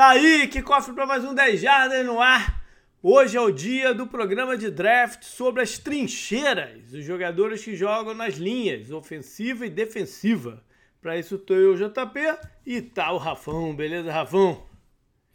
[0.00, 2.64] Tá aí, que cofre para mais um 10 Jardas no ar.
[3.02, 8.14] Hoje é o dia do programa de draft sobre as trincheiras, os jogadores que jogam
[8.14, 10.64] nas linhas, ofensiva e defensiva.
[11.02, 12.18] Para isso tô eu, JP,
[12.64, 14.69] e tá o Rafão, beleza, Rafão?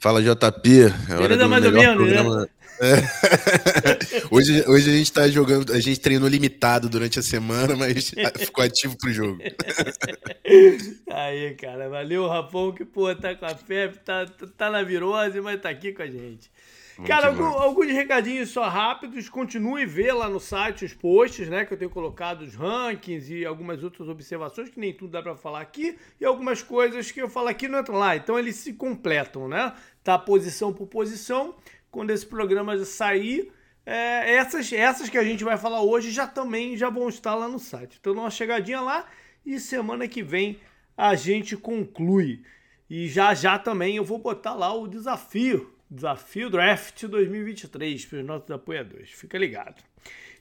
[0.05, 0.70] Fala, JP.
[1.09, 2.13] É beleza mais ou menos, né?
[2.13, 2.41] programa.
[2.41, 2.48] né?
[2.80, 4.27] É.
[4.30, 8.63] hoje, hoje a gente tá jogando, a gente treinou limitado durante a semana, mas ficou
[8.63, 9.39] ativo pro jogo.
[11.09, 15.59] Aí, cara, valeu, Rafão, que pô, tá com a febre, tá, tá na virose, mas
[15.59, 16.52] tá aqui com a gente.
[16.98, 19.27] Muito Cara, algum, alguns recadinhos só rápidos.
[19.27, 21.66] Continue ver lá no site os posts, né?
[21.66, 25.35] Que eu tenho colocado os rankings e algumas outras observações, que nem tudo dá para
[25.35, 25.98] falar aqui.
[26.20, 28.16] E algumas coisas que eu falo aqui não entram lá.
[28.16, 29.73] Então eles se completam, né?
[30.04, 31.55] Tá posição por posição
[31.95, 33.52] quando esse programa sair,
[33.85, 37.48] é, essas, essas que a gente vai falar hoje já também já vão estar lá
[37.48, 37.98] no site.
[37.99, 39.05] Então dá uma chegadinha lá
[39.46, 40.59] e semana que vem
[40.98, 42.43] a gente conclui.
[42.90, 48.26] E já já também eu vou botar lá o desafio, desafio draft 2023 para os
[48.26, 49.12] nossos apoiadores.
[49.12, 49.84] Fica ligado.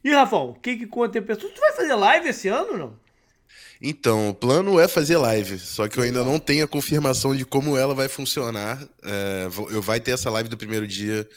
[0.03, 1.53] E Rafão, o que que conta aí, pessoal?
[1.53, 3.05] Tu vai fazer live esse ano não?
[3.81, 7.45] Então, o plano é fazer live, só que eu ainda não tenho a confirmação de
[7.45, 8.83] como ela vai funcionar.
[9.03, 11.29] É, eu vai ter essa live do primeiro dia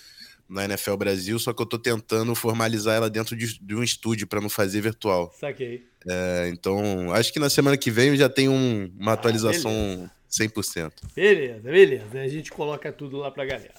[0.50, 4.28] na NFL Brasil, só que eu tô tentando formalizar ela dentro de, de um estúdio
[4.28, 5.34] para não fazer virtual.
[5.38, 5.86] Saquei.
[6.10, 9.72] É, então, acho que na semana que vem eu já tenho um, uma ah, atualização
[9.72, 10.12] beleza.
[10.38, 10.92] 100%.
[11.16, 12.20] Beleza, beleza.
[12.20, 13.74] A gente coloca tudo lá pra galera.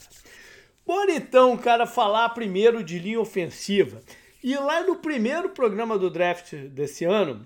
[0.86, 4.00] Bora então, cara, falar primeiro de linha ofensiva.
[4.42, 7.44] E lá no primeiro programa do draft desse ano,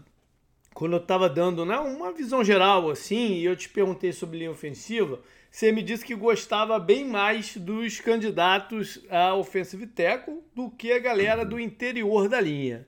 [0.74, 4.50] quando eu estava dando né, uma visão geral assim, e eu te perguntei sobre linha
[4.50, 10.92] ofensiva, você me disse que gostava bem mais dos candidatos a offensive tackle do que
[10.92, 12.86] a galera do interior da linha.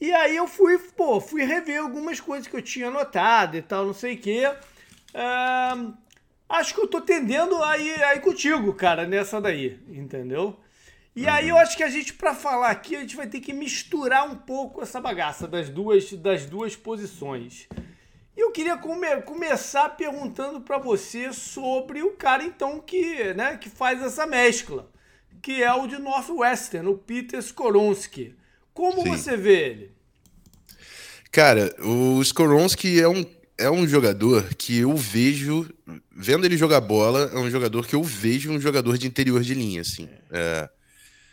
[0.00, 3.86] E aí eu fui, pô, fui rever algumas coisas que eu tinha anotado e tal,
[3.86, 4.42] não sei o quê.
[5.16, 5.94] Uh,
[6.46, 10.54] acho que eu tô tendendo a ir, a ir contigo, cara, nessa daí, entendeu?
[11.14, 11.32] E uhum.
[11.32, 14.30] aí eu acho que a gente, para falar aqui, a gente vai ter que misturar
[14.30, 17.66] um pouco essa bagaça das duas, das duas posições.
[18.36, 23.70] E eu queria come começar perguntando para você sobre o cara, então, que, né, que
[23.70, 24.90] faz essa mescla,
[25.40, 28.36] que é o de Northwestern, o Peter Skoronsky.
[28.74, 29.08] Como Sim.
[29.08, 29.96] você vê ele?
[31.32, 33.24] Cara, o Skoronsky é um,
[33.58, 35.68] é um jogador que eu vejo,
[36.14, 39.54] vendo ele jogar bola, é um jogador que eu vejo um jogador de interior de
[39.54, 40.08] linha, assim.
[40.30, 40.68] É.
[40.68, 40.70] É,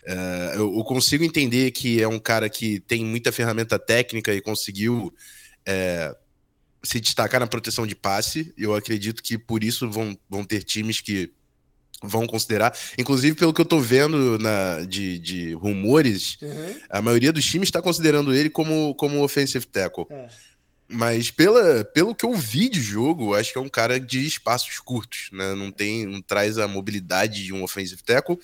[0.06, 5.14] Uh, eu, consigo entender que é um cara que tem muita ferramenta técnica e conseguiu
[5.66, 6.14] é,
[6.84, 8.54] se destacar na proteção de passe.
[8.58, 11.32] Eu acredito que por isso vão, vão ter times que
[12.04, 12.78] vão considerar.
[12.98, 16.76] Inclusive, pelo que eu tô vendo na, de, de rumores, uhum.
[16.90, 20.06] a maioria dos times está considerando ele como, como offensive tackle.
[20.10, 20.28] É.
[20.94, 24.80] Mas pela, pelo que eu vi de jogo, acho que é um cara de espaços
[24.80, 25.56] curtos, né?
[25.56, 28.40] Não tem, não traz a mobilidade de um offensive tackle.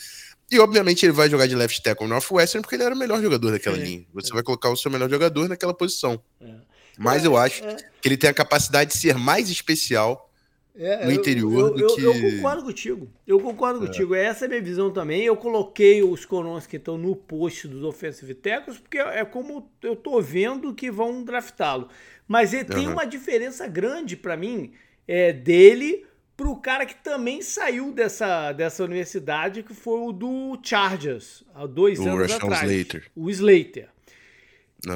[0.52, 3.22] E obviamente ele vai jogar de left tackle no Northwestern porque ele era o melhor
[3.22, 4.06] jogador daquela é, linha.
[4.14, 4.34] Você é.
[4.34, 6.20] vai colocar o seu melhor jogador naquela posição.
[6.42, 6.56] É.
[6.98, 7.78] Mas eu é, acho é.
[8.02, 10.30] que ele tem a capacidade de ser mais especial
[10.76, 12.04] é, no interior eu, eu, do que.
[12.04, 13.10] Eu, eu concordo contigo.
[13.28, 14.16] Eu concordo contigo.
[14.16, 15.24] Essa é a minha visão também.
[15.24, 19.96] Eu coloquei os coronas que estão no post dos offensive tackles porque é como eu
[19.96, 21.90] tô vendo que vão draftá-lo.
[22.30, 24.72] Mas ele tem uma diferença grande para mim
[25.08, 26.06] é, dele
[26.38, 31.66] para o cara que também saiu dessa, dessa universidade, que foi o do Chargers, há
[31.66, 32.72] dois o anos Russian atrás.
[32.72, 33.12] Slater.
[33.14, 33.90] O Slater.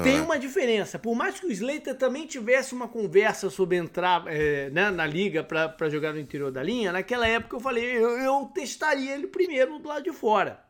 [0.02, 0.98] Tem uma diferença.
[0.98, 5.44] Por mais que o Slater também tivesse uma conversa sobre entrar é, né, na liga
[5.44, 9.78] para jogar no interior da linha, naquela época eu falei, eu, eu, testaria ele primeiro
[9.78, 10.63] do lado de fora.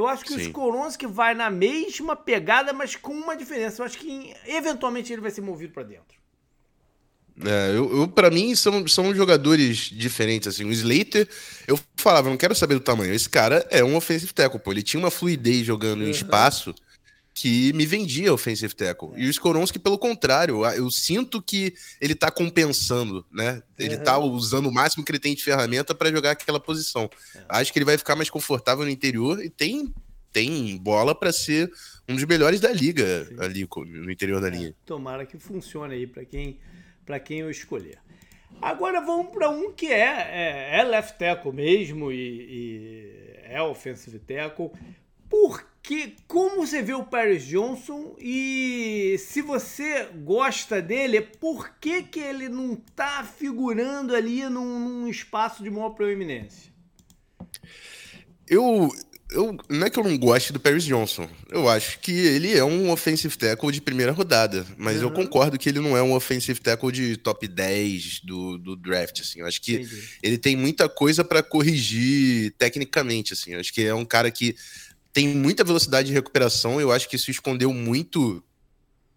[0.00, 0.52] Eu acho que Sim.
[0.54, 3.82] o que vai na mesma pegada, mas com uma diferença.
[3.82, 6.18] Eu acho que eventualmente ele vai ser movido para dentro.
[7.44, 10.64] É, eu, eu para mim são, são jogadores diferentes assim.
[10.64, 11.28] O Slater,
[11.66, 13.14] eu falava, não quero saber do tamanho.
[13.14, 14.72] Esse cara é um offensive tackle, pô.
[14.72, 16.08] Ele tinha uma fluidez jogando uhum.
[16.08, 16.74] em espaço
[17.40, 19.12] que me vendia offensive tackle.
[19.16, 23.62] E o Skoronski, pelo contrário, eu sinto que ele tá compensando, né?
[23.78, 24.04] Ele uhum.
[24.04, 27.04] tá usando o máximo que ele tem de ferramenta para jogar aquela posição.
[27.04, 27.40] Uhum.
[27.48, 29.90] Acho que ele vai ficar mais confortável no interior e tem
[30.30, 31.72] tem bola para ser
[32.06, 33.36] um dos melhores da liga Sim.
[33.40, 34.76] ali no interior da é, linha.
[34.84, 36.58] Tomara que funcione aí para quem
[37.06, 38.00] para quem eu escolher.
[38.60, 44.18] Agora vamos para um que é, é, é, left tackle mesmo e, e é offensive
[44.18, 44.70] tackle.
[45.90, 52.20] Porque como você vê o Paris Johnson e se você gosta dele, por que, que
[52.20, 56.72] ele não está figurando ali num, num espaço de maior proeminência?
[58.48, 58.88] Eu,
[59.32, 61.28] eu, não é que eu não goste do Paris Johnson.
[61.50, 64.64] Eu acho que ele é um offensive tackle de primeira rodada.
[64.78, 65.08] Mas uhum.
[65.08, 69.22] eu concordo que ele não é um offensive tackle de top 10 do, do draft.
[69.22, 69.40] Assim.
[69.40, 70.08] Eu acho que Entendi.
[70.22, 73.32] ele tem muita coisa para corrigir tecnicamente.
[73.32, 73.54] Assim.
[73.54, 74.54] Eu acho que é um cara que
[75.12, 76.80] tem muita velocidade de recuperação.
[76.80, 78.42] Eu acho que isso escondeu muito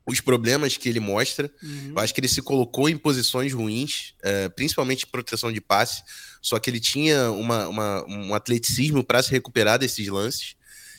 [0.06, 1.51] os problemas que ele mostra.
[1.62, 1.94] Uhum.
[1.95, 6.04] Eu acho que ele se colocou em posições ruins, é, principalmente proteção de passe,
[6.42, 10.56] só que ele tinha uma, uma um atleticismo para se recuperar desses lances.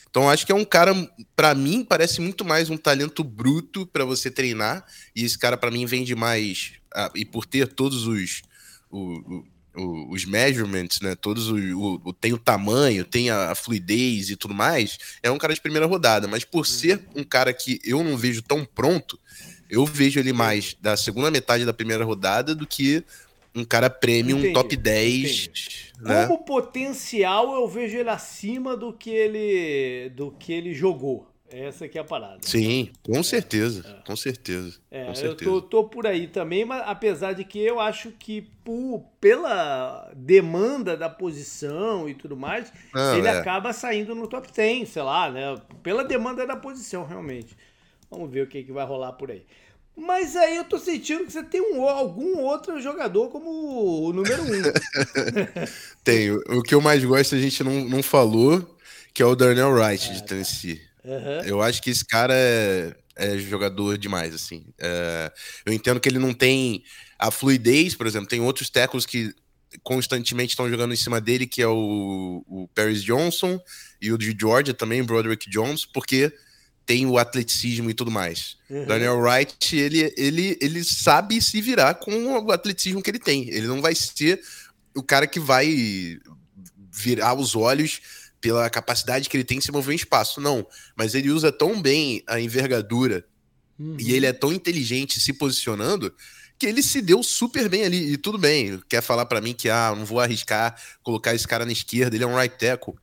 [0.09, 0.93] Então acho que é um cara,
[1.35, 5.69] para mim, parece muito mais um talento bruto para você treinar, e esse cara para
[5.69, 6.71] mim vende mais,
[7.13, 8.41] e por ter todos os,
[8.89, 9.43] o,
[9.75, 11.15] os measurements, né?
[11.15, 14.97] Todos o, o, tem o tamanho, tem a, a, fluidez e tudo mais.
[15.21, 16.63] É um cara de primeira rodada, mas por uhum.
[16.63, 19.19] ser um cara que eu não vejo tão pronto,
[19.69, 23.03] eu vejo ele mais da segunda metade da primeira rodada do que
[23.55, 25.49] um cara premium entendi, top 10.
[26.01, 26.27] Né?
[26.27, 31.27] Como potencial, eu vejo ele acima do que ele do que ele jogou.
[31.57, 32.39] Essa aqui é a parada.
[32.41, 34.05] Sim, com certeza, é.
[34.05, 34.77] com certeza.
[34.91, 35.49] É, com certeza.
[35.49, 40.11] eu tô, tô, por aí também, mas apesar de que eu acho que por, pela
[40.13, 42.73] demanda da posição e tudo mais,
[43.17, 43.31] ele é.
[43.31, 45.55] acaba saindo no top 10, sei lá, né?
[45.81, 47.55] Pela demanda da posição, realmente.
[48.11, 49.45] Vamos ver o que, que vai rolar por aí.
[49.95, 54.43] Mas aí eu tô sentindo que você tem um, algum outro jogador como o número
[54.43, 54.61] um.
[56.03, 56.41] Tenho.
[56.49, 58.77] O que eu mais gosto a gente não, não falou,
[59.13, 60.81] que é o Darnell Wright de Tennessee.
[61.05, 61.41] Uhum.
[61.45, 64.65] Eu acho que esse cara é, é jogador demais, assim.
[64.79, 65.31] É,
[65.65, 66.83] eu entendo que ele não tem
[67.17, 69.33] a fluidez, por exemplo, tem outros tackles que
[69.83, 73.59] constantemente estão jogando em cima dele, que é o, o Paris Johnson
[74.01, 76.33] e o de Georgia também, Broderick Jones, porque
[76.85, 78.57] tem o atleticismo e tudo mais.
[78.69, 78.85] Uhum.
[78.85, 83.49] Daniel Wright, ele, ele, ele sabe se virar com o atleticismo que ele tem.
[83.49, 84.41] Ele não vai ser
[84.95, 86.19] o cara que vai
[86.91, 88.01] virar os olhos
[88.39, 90.65] pela capacidade que ele tem de se mover em espaço, não.
[90.95, 93.25] Mas ele usa tão bem a envergadura
[93.79, 93.97] uhum.
[93.99, 96.13] e ele é tão inteligente se posicionando
[96.57, 98.13] que ele se deu super bem ali.
[98.13, 101.65] E tudo bem, quer falar para mim que ah, não vou arriscar colocar esse cara
[101.65, 102.93] na esquerda, ele é um right tackle.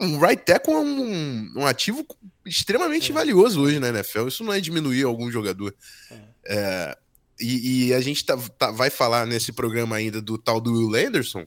[0.00, 2.06] Um right tackle é um, um ativo
[2.46, 3.14] extremamente é.
[3.14, 4.28] valioso hoje na NFL.
[4.28, 5.74] Isso não é diminuir algum jogador.
[6.10, 6.28] É.
[6.50, 6.98] É,
[7.40, 11.06] e, e, a gente tá, tá, vai falar nesse programa ainda do tal do Will
[11.06, 11.46] Anderson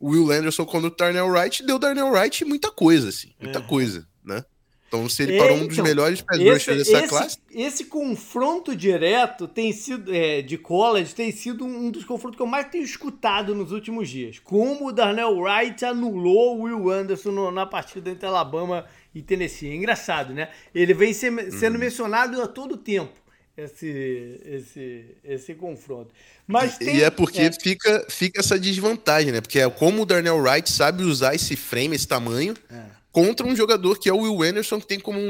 [0.00, 3.62] o Will Anderson quando o Darnell Wright deu Darnell Wright muita coisa, assim, muita é.
[3.62, 4.44] coisa, né?
[4.88, 7.38] Então, se ele é, parou um dos então, melhores pass dessa esse, classe.
[7.50, 12.46] Esse confronto direto tem sido é, de college tem sido um dos confrontos que eu
[12.46, 14.38] mais tenho escutado nos últimos dias.
[14.38, 19.68] Como o Darnell Wright anulou o Will Anderson no, na partida entre Alabama e Tennessee.
[19.68, 20.48] É engraçado, né?
[20.74, 21.80] Ele vem ser, sendo uhum.
[21.80, 23.27] mencionado a todo tempo
[23.58, 26.10] esse, esse, esse confronto.
[26.46, 27.52] Mas tem, e é porque é.
[27.52, 29.40] Fica, fica essa desvantagem, né?
[29.40, 32.84] Porque é como o Darnell Wright sabe usar esse frame, esse tamanho, é.
[33.10, 35.24] contra um jogador que é o Will Anderson, que tem como um,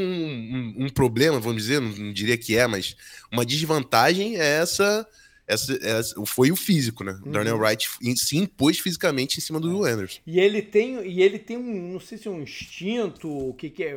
[0.78, 2.94] um, um problema, vamos dizer, não, não, diria que é, mas
[3.32, 5.06] uma desvantagem é essa.
[5.50, 7.18] Essa, essa foi o físico, né?
[7.24, 7.32] Uhum.
[7.32, 10.20] Darnell Wright se impôs fisicamente em cima do Will Anderson.
[10.26, 13.70] E ele tem, e ele tem um, não sei se é um instinto, o que,
[13.70, 13.96] que é,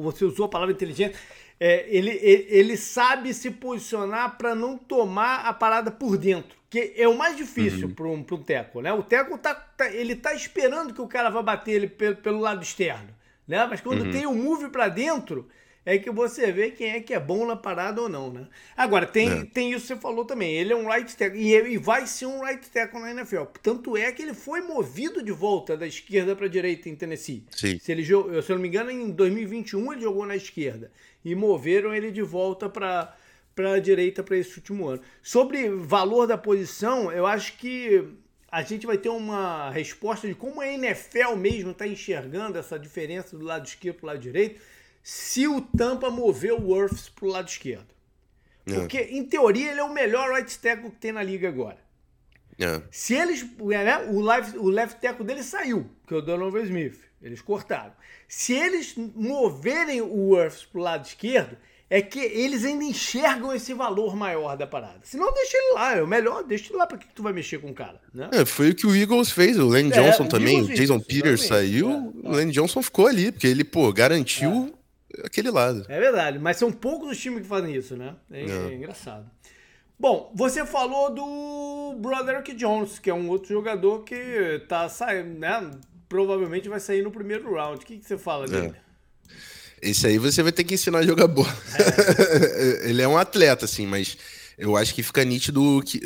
[0.00, 1.16] você usou a palavra inteligente,
[1.64, 6.56] é, ele, ele, ele, sabe se posicionar para não tomar a parada por dentro.
[6.68, 7.94] Que é o mais difícil uhum.
[7.94, 8.92] para um, um teco, né?
[8.92, 12.40] O teco tá, tá, ele tá esperando que o cara vá bater ele pelo, pelo
[12.40, 13.10] lado externo,
[13.46, 13.64] né?
[13.70, 14.10] Mas quando uhum.
[14.10, 15.48] tem o move para dentro,
[15.84, 18.46] é que você vê quem é que é bom na parada ou não, né?
[18.76, 19.44] Agora, tem, é.
[19.44, 20.54] tem isso que você falou também.
[20.54, 23.44] Ele é um right tackle e, e vai ser um right tackle na NFL.
[23.62, 27.44] Tanto é que ele foi movido de volta da esquerda para a direita em Tennessee.
[27.50, 27.78] Sim.
[27.78, 30.90] Se, ele, se eu não me engano, em 2021 ele jogou na esquerda
[31.24, 33.14] e moveram ele de volta para
[33.54, 35.02] para a direita para esse último ano.
[35.22, 38.02] Sobre valor da posição, eu acho que
[38.50, 43.36] a gente vai ter uma resposta de como a NFL mesmo está enxergando essa diferença
[43.36, 44.60] do lado esquerdo para o lado direito,
[45.02, 47.92] se o Tampa mover o Worths para o lado esquerdo.
[48.66, 48.74] É.
[48.74, 49.12] Porque, é.
[49.12, 51.78] em teoria, ele é o melhor right tackle que tem na liga agora.
[52.58, 52.82] É.
[52.90, 53.44] Se eles.
[53.58, 57.00] Né, o, left, o left tackle dele saiu, que é o Donovan Smith.
[57.20, 57.92] Eles cortaram.
[58.28, 61.56] Se eles moverem o Worths pro lado esquerdo,
[61.88, 65.00] é que eles ainda enxergam esse valor maior da parada.
[65.02, 65.96] Se não, deixa ele lá.
[65.96, 66.86] É o melhor, deixa ele lá.
[66.86, 68.00] Pra que, que tu vai mexer com o cara?
[68.12, 68.28] Né?
[68.32, 69.58] É, foi o que o Eagles fez.
[69.58, 70.62] O Lane é, Johnson também.
[70.62, 71.90] O Jason Peters saiu.
[71.90, 74.81] É, o Lane Johnson ficou ali, porque ele, pô, garantiu é.
[75.24, 75.84] Aquele lado.
[75.88, 76.38] É verdade.
[76.38, 78.14] Mas são poucos os times que fazem isso, né?
[78.30, 79.30] É, é engraçado.
[79.98, 85.70] Bom, você falou do Broderick Jones, que é um outro jogador que tá saindo, né?
[86.12, 87.82] provavelmente vai sair no primeiro round.
[87.82, 88.74] O que, que você fala dele?
[88.76, 89.90] É.
[89.90, 91.48] Esse aí você vai ter que ensinar a jogar bola.
[92.84, 92.84] É.
[92.90, 94.18] ele é um atleta, assim, mas
[94.58, 96.00] eu acho que fica nítido que,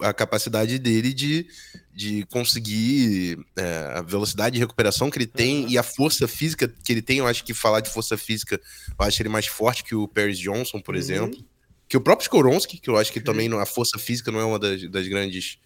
[0.00, 1.46] a capacidade dele de,
[1.94, 5.68] de conseguir é, a velocidade de recuperação que ele tem uhum.
[5.70, 7.18] e a força física que ele tem.
[7.18, 8.60] Eu acho que falar de força física,
[8.98, 11.00] eu acho ele mais forte que o Paris Johnson, por uhum.
[11.00, 11.44] exemplo.
[11.88, 13.24] Que o próprio Skoronski, que eu acho que uhum.
[13.24, 15.58] também a força física não é uma das, das grandes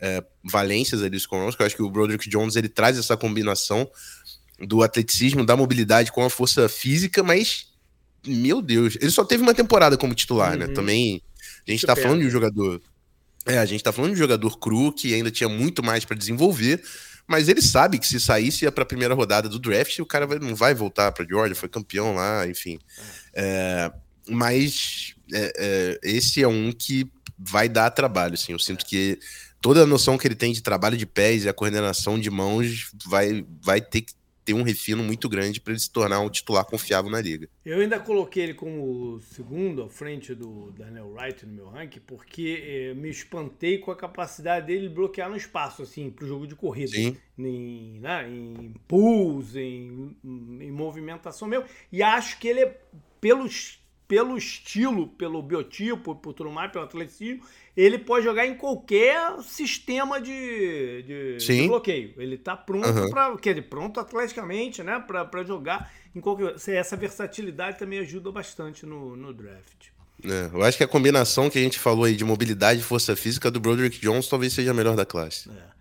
[0.00, 1.60] é, valências ali do Skoronski.
[1.60, 3.90] Eu acho que o Broderick Jones ele traz essa combinação
[4.60, 7.66] do atleticismo, da mobilidade com a força física, mas
[8.26, 10.64] meu Deus, ele só teve uma temporada como titular, né?
[10.64, 10.70] uhum.
[10.70, 10.74] né?
[10.74, 11.22] Também
[11.66, 12.80] a gente tá falando de um jogador.
[13.46, 16.16] É, a gente tá falando de um jogador cru que ainda tinha muito mais para
[16.16, 16.82] desenvolver,
[17.26, 20.38] mas ele sabe que se saísse para a primeira rodada do draft, o cara vai,
[20.38, 22.78] não vai voltar para Georgia, foi campeão lá, enfim.
[23.34, 23.92] É,
[24.28, 28.52] mas é, é, esse é um que vai dar trabalho, assim.
[28.52, 29.18] Eu sinto que
[29.60, 32.90] toda a noção que ele tem de trabalho de pés e a coordenação de mãos
[33.06, 34.14] vai, vai ter que
[34.44, 37.48] ter um refino muito grande para ele se tornar um titular confiável na liga.
[37.64, 42.62] Eu ainda coloquei ele como segundo à frente do Daniel Wright no meu ranking, porque
[42.62, 46.46] eh, me espantei com a capacidade dele de bloquear no espaço, assim, para o jogo
[46.46, 46.92] de corrida.
[46.92, 47.16] Sim.
[47.38, 51.64] Em, né, em pulls, em, em movimentação mesmo.
[51.90, 52.80] E acho que ele é,
[53.20, 53.83] pelos
[54.14, 57.42] pelo estilo, pelo biotipo, por tudo mais, pelo atleticismo,
[57.76, 62.14] ele pode jogar em qualquer sistema de, de, de bloqueio.
[62.16, 63.10] Ele tá pronto uhum.
[63.10, 66.54] para, quer dizer, pronto atleticamente, né, para jogar em qualquer.
[66.68, 69.88] Essa versatilidade também ajuda bastante no, no draft.
[70.24, 73.16] É, eu acho que a combinação que a gente falou aí de mobilidade e força
[73.16, 75.50] física do Broderick Jones talvez seja a melhor da classe.
[75.50, 75.73] É.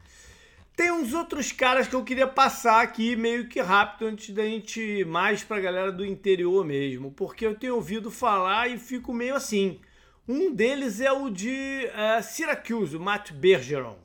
[0.76, 4.82] Tem uns outros caras que eu queria passar aqui meio que rápido antes da gente
[4.82, 9.36] ir mais pra galera do interior mesmo, porque eu tenho ouvido falar e fico meio
[9.36, 9.80] assim.
[10.28, 14.00] Um deles é o de uh, Syracuse, o Matt Bergeron.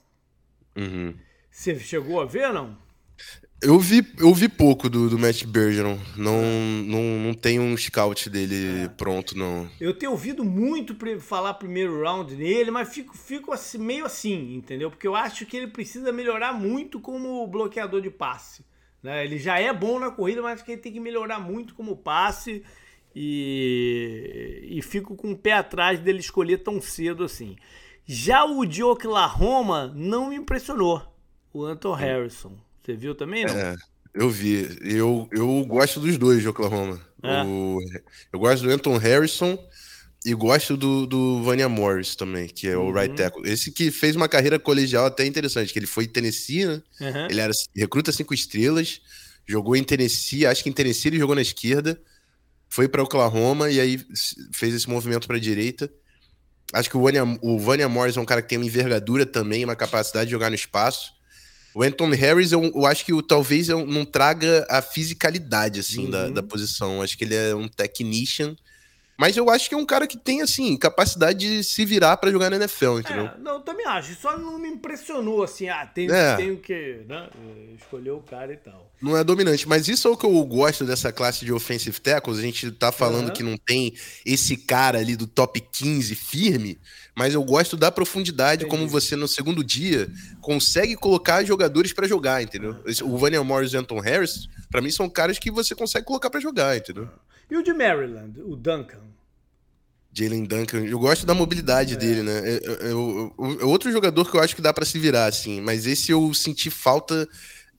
[0.77, 1.15] Uhum.
[1.51, 2.77] Você chegou a ver, não?
[3.61, 5.99] Eu vi, eu vi pouco do, do Matt Bergeron.
[6.17, 6.41] Não,
[6.85, 8.88] não, não tem um scout dele é.
[8.88, 9.69] pronto, não.
[9.81, 14.91] Eu tenho ouvido muito falar primeiro round nele, mas fico, fico assim, meio assim, entendeu?
[14.91, 18.65] Porque eu acho que ele precisa melhorar muito como bloqueador de passe.
[19.03, 19.25] Né?
[19.25, 21.97] Ele já é bom na corrida, mas acho que ele tem que melhorar muito como
[21.97, 22.62] passe.
[23.12, 27.57] E, e fico com o pé atrás dele escolher tão cedo assim.
[28.07, 31.03] Já o de Oklahoma não me impressionou,
[31.53, 32.68] o Anton Harrison.
[32.88, 33.54] Você viu também, não?
[33.54, 33.76] É,
[34.14, 34.66] eu vi.
[34.80, 36.99] Eu, eu gosto dos dois de Oklahoma.
[37.23, 37.42] É.
[37.45, 37.78] O,
[38.33, 39.59] eu gosto do Anton Harrison
[40.25, 42.92] e gosto do, do Vania Morris também, que é o uhum.
[42.92, 43.47] right tackle.
[43.47, 46.83] Esse que fez uma carreira colegial até interessante, que ele foi em Tennessee, né?
[46.99, 47.26] Uhum.
[47.28, 49.02] Ele era recruta cinco estrelas,
[49.47, 52.00] jogou em Tennessee, acho que em Tennessee ele jogou na esquerda,
[52.71, 54.00] foi para Oklahoma e aí
[54.54, 55.92] fez esse movimento para a direita.
[56.73, 59.62] Acho que o Vania, o Vania Morris é um cara que tem uma envergadura também,
[59.62, 61.18] uma capacidade de jogar no espaço.
[61.78, 66.06] O Anton Harris, eu, eu acho que eu, talvez eu não traga a fisicalidade, assim,
[66.06, 66.11] uhum.
[66.11, 67.00] da, da posição.
[67.00, 68.56] Acho que ele é um technician
[69.18, 72.30] mas eu acho que é um cara que tem, assim, capacidade de se virar para
[72.30, 73.26] jogar na NFL, entendeu?
[73.26, 74.14] É, não, também acho.
[74.14, 76.37] Só não me impressionou, assim, ah, tenho, é.
[76.37, 77.28] tenho que né,
[77.76, 78.92] escolher o cara e tal.
[79.02, 82.38] Não é dominante, mas isso é o que eu gosto dessa classe de offensive tackles.
[82.38, 83.32] A gente tá falando uhum.
[83.32, 83.92] que não tem
[84.25, 86.78] esse cara ali do top 15 firme,
[87.19, 88.79] mas eu gosto da profundidade, Entendi.
[88.79, 90.09] como você no segundo dia
[90.41, 92.77] consegue colocar jogadores para jogar, entendeu?
[93.03, 96.31] O Vaniel Morris e o Anton Harris, para mim, são caras que você consegue colocar
[96.31, 97.09] para jogar, entendeu?
[97.51, 99.01] E o de Maryland, o Duncan?
[100.13, 101.97] Jalen Duncan, eu gosto da mobilidade é.
[101.97, 102.39] dele, né?
[102.39, 105.61] É, é, é, é, outro jogador que eu acho que dá para se virar, assim,
[105.61, 107.29] mas esse eu senti falta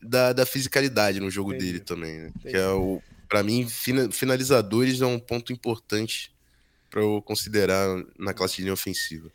[0.02, 1.66] da, da fisicalidade no jogo Entendi.
[1.66, 2.32] dele também, né?
[2.42, 3.66] Que é o, para mim,
[4.12, 6.30] finalizadores é um ponto importante
[6.90, 9.32] para eu considerar na classe de ofensiva.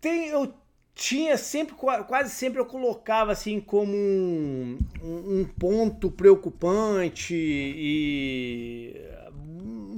[0.00, 0.54] Tem, eu
[0.94, 8.94] tinha sempre, quase sempre eu colocava assim como um, um ponto preocupante e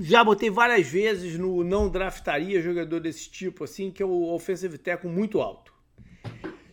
[0.00, 4.78] já botei várias vezes no não draftaria jogador desse tipo, assim, que é o offensive
[4.78, 5.72] tackle muito alto.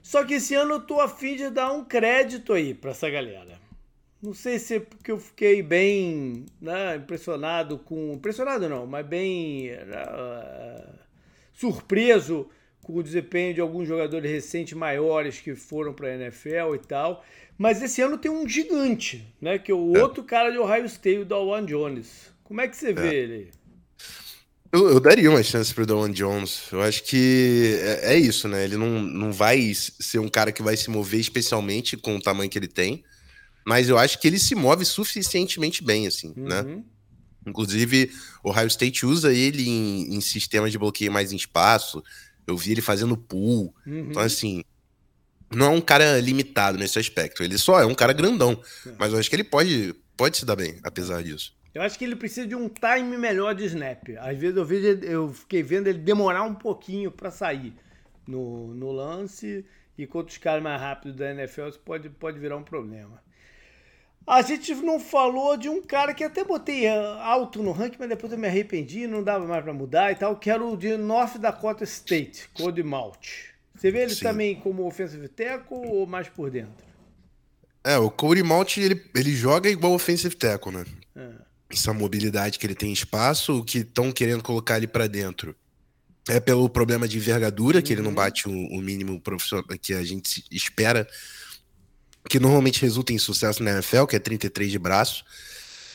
[0.01, 3.58] Só que esse ano eu tô afim de dar um crédito aí para essa galera.
[4.21, 8.13] Não sei se é porque eu fiquei bem né, impressionado com.
[8.13, 10.93] Impressionado não, mas bem uh,
[11.53, 12.49] surpreso
[12.81, 17.23] com o desempenho de alguns jogadores recentes maiores que foram para a NFL e tal.
[17.57, 19.57] Mas esse ano tem um gigante, né?
[19.57, 20.01] Que é o é.
[20.01, 22.33] outro cara de Ohio State, o Dawan Jones.
[22.43, 23.13] Como é que você vê é.
[23.13, 23.51] ele?
[24.71, 26.71] Eu, eu, daria uma chance pro Dawan Jones.
[26.71, 28.63] Eu acho que é, é, isso, né?
[28.63, 32.49] Ele não, não vai ser um cara que vai se mover especialmente com o tamanho
[32.49, 33.03] que ele tem,
[33.69, 36.61] mas eu acho que ele se move suficientemente bem, assim, né?
[36.61, 36.77] uhum.
[36.77, 36.83] né?
[37.45, 38.11] Inclusive,
[38.43, 42.03] o Ohio State usa ele em, em sistemas de bloqueio mais em espaço.
[42.47, 43.71] Eu vi ele fazendo pull.
[43.85, 44.09] Uhum.
[44.09, 44.63] Então, assim,
[45.53, 47.43] não é um cara limitado nesse aspecto.
[47.43, 48.59] Ele só é um cara grandão.
[48.87, 48.91] É.
[48.97, 51.55] Mas eu acho que ele pode, pode se dar bem, apesar disso.
[51.71, 54.03] Eu acho que ele precisa de um time melhor de snap.
[54.19, 57.75] Às vezes eu vejo, eu fiquei vendo ele demorar um pouquinho para sair
[58.27, 59.63] no, no lance
[59.95, 63.21] e contra os caras mais rápidos da NFL isso pode, pode virar um problema.
[64.27, 68.31] A gente não falou de um cara que até botei alto no ranking, mas depois
[68.31, 71.37] eu me arrependi, não dava mais para mudar e tal, que era o de North
[71.37, 73.27] Dakota State, Cody Malt.
[73.75, 74.23] Você vê ele Sim.
[74.23, 76.85] também como offensive tackle ou mais por dentro?
[77.83, 80.85] É, o Cody Malt, ele, ele joga igual offensive tackle, né?
[81.15, 85.55] É essa mobilidade que ele tem espaço, o que estão querendo colocar ele para dentro
[86.27, 88.15] é pelo problema de envergadura, que ele não uhum.
[88.15, 91.07] bate o, o, mínimo profissional que a gente espera,
[92.27, 95.23] que normalmente resulta em sucesso na NFL, que é 33 de braço.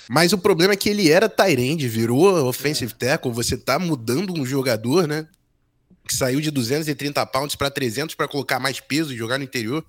[0.09, 3.07] Mas o problema é que ele era Tyrande, virou offensive é.
[3.07, 5.27] tackle, você tá mudando um jogador, né?
[6.07, 9.85] Que saiu de 230 pounds para 300 para colocar mais peso e jogar no interior.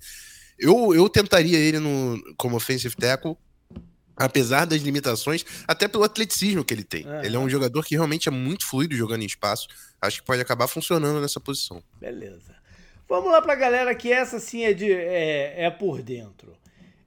[0.58, 3.36] Eu, eu tentaria ele no, como offensive tackle,
[4.16, 7.06] apesar das limitações, até pelo atleticismo que ele tem.
[7.06, 7.22] Uhum.
[7.22, 9.68] Ele é um jogador que realmente é muito fluido jogando em espaço.
[10.00, 11.82] Acho que pode acabar funcionando nessa posição.
[12.00, 12.55] Beleza.
[13.08, 16.56] Vamos lá pra galera que essa sim é, de, é, é por dentro.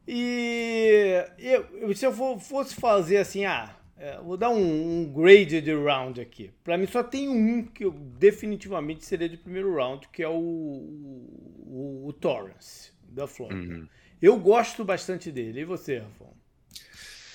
[0.08, 5.62] E eu, se eu for, fosse fazer assim, ah, é, vou dar um, um grade
[5.62, 6.52] de round aqui.
[6.64, 10.34] Para mim só tem um que eu definitivamente seria de primeiro round, que é o,
[10.34, 13.76] o, o Torrance, da Florida.
[13.76, 13.88] Uhum.
[14.22, 15.62] Eu gosto bastante dele.
[15.62, 16.34] E você, Rafão?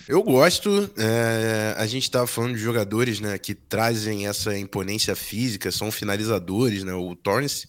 [0.09, 0.90] Eu gosto.
[0.99, 6.83] É, a gente estava falando de jogadores né, que trazem essa imponência física, são finalizadores.
[6.83, 6.92] Né?
[6.92, 7.66] O Torrance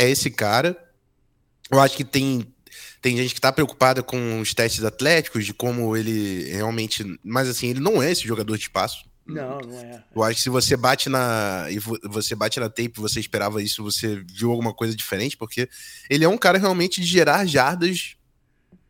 [0.00, 0.76] é esse cara.
[1.70, 2.46] Eu acho que tem,
[3.02, 7.04] tem gente que está preocupada com os testes atléticos, de como ele realmente.
[7.22, 9.04] Mas assim, ele não é esse jogador de espaço.
[9.26, 10.02] Não, não é.
[10.14, 11.66] Eu acho que se você bate na.
[11.70, 15.68] E você bate na tape você esperava isso, você viu alguma coisa diferente, porque
[16.08, 18.16] ele é um cara realmente de gerar jardas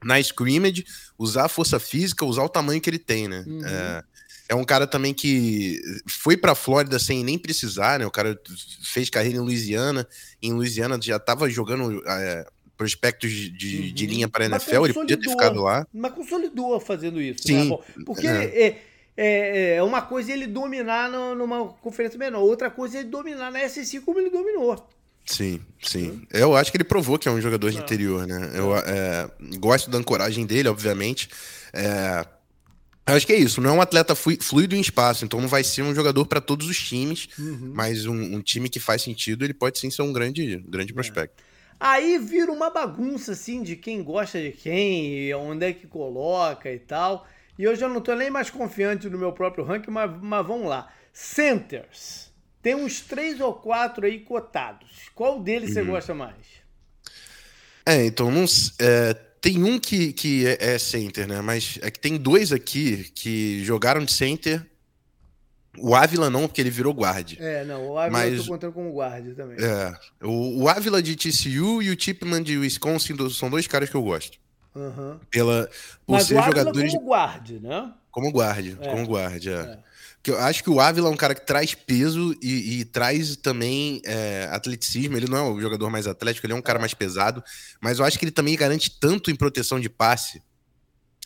[0.02, 0.86] na scrimmage,
[1.18, 3.44] usar a força física, usar o tamanho que ele tem, né?
[3.46, 3.66] Uhum.
[3.66, 4.02] É,
[4.50, 8.06] é, um cara também que foi para Flórida sem nem precisar, né?
[8.06, 8.36] O cara
[8.82, 10.06] fez carreira em Louisiana,
[10.42, 12.44] em Louisiana já estava jogando é,
[12.76, 13.94] prospectos de, uhum.
[13.94, 15.86] de linha para a NFL, ele podia ter ficado lá.
[15.94, 17.70] Mas consolidou fazendo isso, né, Sim.
[17.70, 18.04] Né?
[18.04, 18.66] Porque é.
[18.66, 18.82] é.
[19.16, 23.68] É, é uma coisa ele dominar numa conferência menor, outra coisa é ele dominar na
[23.68, 24.88] SEC como ele dominou.
[25.26, 26.22] Sim, sim.
[26.32, 27.80] Eu acho que ele provou que é um jogador de é.
[27.80, 28.50] interior, né?
[28.54, 31.28] Eu é, gosto da ancoragem dele, obviamente.
[31.72, 32.24] É,
[33.10, 33.60] eu acho que é isso.
[33.60, 36.68] Não é um atleta fluido em espaço, então não vai ser um jogador para todos
[36.68, 37.72] os times, uhum.
[37.74, 40.94] mas um, um, time que faz sentido, ele pode sim ser um grande, grande é.
[40.94, 41.42] prospecto.
[41.78, 46.78] Aí vira uma bagunça, assim, de quem gosta de quem, onde é que coloca e
[46.78, 47.26] tal.
[47.58, 50.68] E eu já não tô nem mais confiante no meu próprio ranking, mas, mas vamos
[50.68, 50.92] lá.
[51.12, 52.30] Centers.
[52.62, 55.10] Tem uns três ou quatro aí cotados.
[55.14, 55.74] Qual deles uhum.
[55.74, 56.60] você gosta mais?
[57.86, 58.44] É, então não,
[58.78, 61.40] é, tem um que, que é, é, center, né?
[61.40, 64.64] Mas é que tem dois aqui que jogaram de center.
[65.78, 67.38] O Ávila não, porque ele virou guarde.
[67.40, 69.56] É, não, o Ávila mas, eu tô contando como guarde também.
[69.64, 73.94] É, o, o Ávila de TCU e o Chipman de Wisconsin são dois caras que
[73.94, 74.38] eu gosto.
[74.74, 75.18] Uhum.
[75.30, 75.68] Pela,
[76.06, 76.92] por mas ser jogadores.
[76.92, 77.92] Como guarde, né?
[78.10, 78.88] Como guarde, é.
[78.88, 79.52] como guarde, é.
[79.52, 79.78] é
[80.22, 83.36] que eu acho que o Ávila é um cara que traz peso e, e traz
[83.36, 85.16] também é, atleticismo.
[85.16, 87.42] Ele não é o jogador mais atlético, ele é um cara mais pesado,
[87.80, 90.42] mas eu acho que ele também garante tanto em proteção de passe.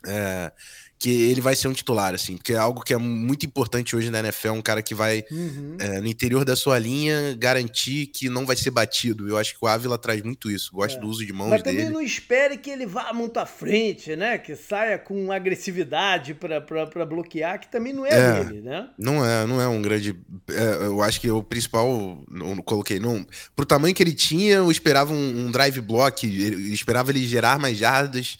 [0.07, 0.51] É,
[0.97, 4.09] que ele vai ser um titular, assim, porque é algo que é muito importante hoje
[4.09, 5.75] na NFL, um cara que vai uhum.
[5.79, 9.27] é, no interior da sua linha garantir que não vai ser batido.
[9.27, 11.01] Eu acho que o Ávila traz muito isso, gosto é.
[11.01, 11.89] do uso de mãos Mas também dele.
[11.89, 14.37] não espere que ele vá muito à frente, né?
[14.37, 18.89] Que saia com agressividade para bloquear, que também não é, é, dele, né?
[18.97, 20.15] Não é, não é um grande.
[20.49, 23.25] É, eu acho que o principal, não coloquei, não.
[23.55, 27.59] Pro tamanho que ele tinha, eu esperava um, um drive block, eu esperava ele gerar
[27.59, 28.37] mais jardas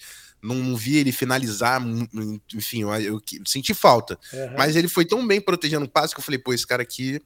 [0.53, 1.81] não, vi ele finalizar,
[2.53, 4.19] enfim, eu, eu senti falta.
[4.33, 4.53] Uhum.
[4.57, 7.21] Mas ele foi tão bem protegendo o passe que eu falei, pô, esse cara aqui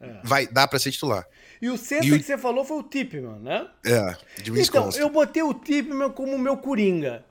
[0.00, 0.20] é.
[0.22, 1.26] vai dar para ser titular.
[1.60, 3.68] E o sexto que você falou foi o Tipman, né?
[3.84, 4.88] É, de Wisconsin.
[4.88, 7.24] Então, eu botei o Tipman como meu coringa.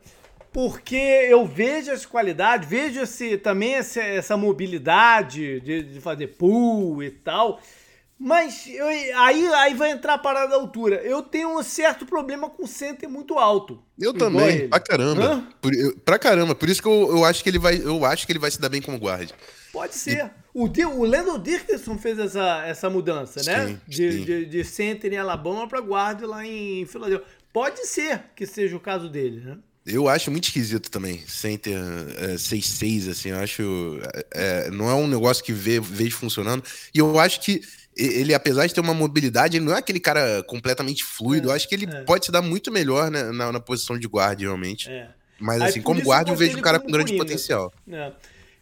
[0.51, 7.03] Porque eu vejo as qualidades, vejo esse, também essa, essa mobilidade de, de fazer pull
[7.03, 7.61] e tal.
[8.19, 10.97] Mas eu, aí, aí vai entrar a parada da altura.
[10.97, 13.81] Eu tenho um certo problema com o center muito alto.
[13.97, 15.47] Eu também, pra caramba.
[15.61, 16.53] Por, eu, pra caramba.
[16.53, 17.81] Por isso que eu, eu, acho que ele vai.
[17.81, 19.33] Eu acho que ele vai se dar bem como guarda.
[19.71, 20.25] Pode ser.
[20.25, 20.49] E...
[20.53, 23.67] O, o Lando Dickerson fez essa, essa mudança, né?
[23.67, 23.81] sim, né?
[23.87, 24.25] De, sim.
[24.25, 27.25] De, de center em Alabama para guarda lá em Filadélfia.
[27.53, 29.57] Pode ser que seja o caso dele, né?
[29.85, 31.77] Eu acho muito esquisito também, center
[32.35, 33.99] 6-6, é, assim, eu acho.
[34.13, 36.63] É, é, não é um negócio que vê, vejo funcionando.
[36.93, 37.61] E eu acho que
[37.95, 41.47] ele, apesar de ter uma mobilidade, ele não é aquele cara completamente fluido.
[41.47, 42.01] É, eu acho que ele é.
[42.03, 44.89] pode se dar muito melhor né, na, na, posição de guarda, realmente.
[44.89, 45.09] É.
[45.39, 47.73] Mas, assim, como guarda, eu vejo o cara com grande potencial.
[47.89, 48.11] É.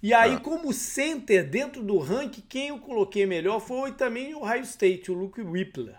[0.01, 0.39] E aí, ah.
[0.39, 5.13] como center dentro do ranking, quem eu coloquei melhor foi também o Ohio State, o
[5.13, 5.95] Luke Whippler.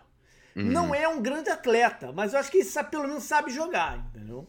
[0.54, 0.64] Uhum.
[0.64, 3.98] Não é um grande atleta, mas eu acho que ele sabe, pelo menos sabe jogar,
[3.98, 4.46] entendeu?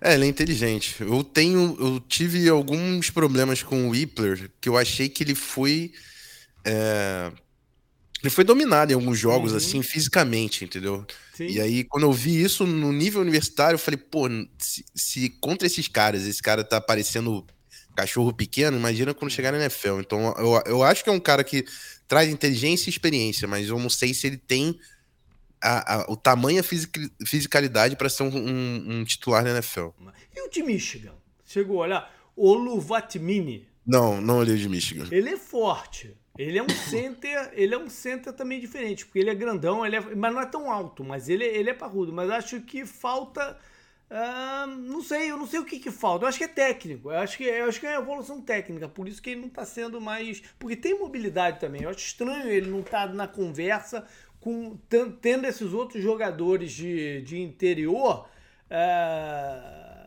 [0.00, 0.96] É, ele é inteligente.
[1.00, 5.92] Eu tenho, eu tive alguns problemas com o Whippler, que eu achei que ele foi
[6.64, 7.32] é,
[8.22, 9.58] ele foi dominado em alguns jogos, uhum.
[9.58, 11.06] assim, fisicamente, entendeu?
[11.34, 11.46] Sim.
[11.46, 15.66] E aí, quando eu vi isso no nível universitário, eu falei, pô, se, se contra
[15.66, 17.46] esses caras, esse cara tá parecendo
[17.94, 20.00] cachorro pequeno, imagina quando chegar na NFL.
[20.00, 21.64] Então, eu, eu acho que é um cara que
[22.08, 24.78] traz inteligência e experiência, mas eu não sei se ele tem
[25.62, 29.88] a, a, o tamanho e fisicalidade para ser um, um, um, titular na NFL.
[30.34, 31.14] E o de Michigan?
[31.44, 32.14] Chegou a olhar?
[32.36, 33.68] O Luvatmini.
[33.86, 35.06] Não, não olhei o de Michigan.
[35.10, 36.14] Ele é forte.
[36.38, 39.96] Ele é um center, ele é um center também diferente, porque ele é grandão, ele
[39.96, 42.12] é, mas não é tão alto, mas ele, ele é parrudo.
[42.12, 43.58] Mas acho que falta.
[44.08, 46.24] Uh, não sei, eu não sei o que, que falta.
[46.24, 47.10] Eu acho que é técnico.
[47.10, 48.88] Eu acho que, eu acho que é evolução técnica.
[48.88, 50.40] Por isso que ele não está sendo mais.
[50.60, 51.82] Porque tem mobilidade também.
[51.82, 54.06] Eu acho estranho ele não estar tá na conversa
[54.40, 54.76] com
[55.20, 58.28] tendo esses outros jogadores de, de interior.
[58.70, 59.98] Uh,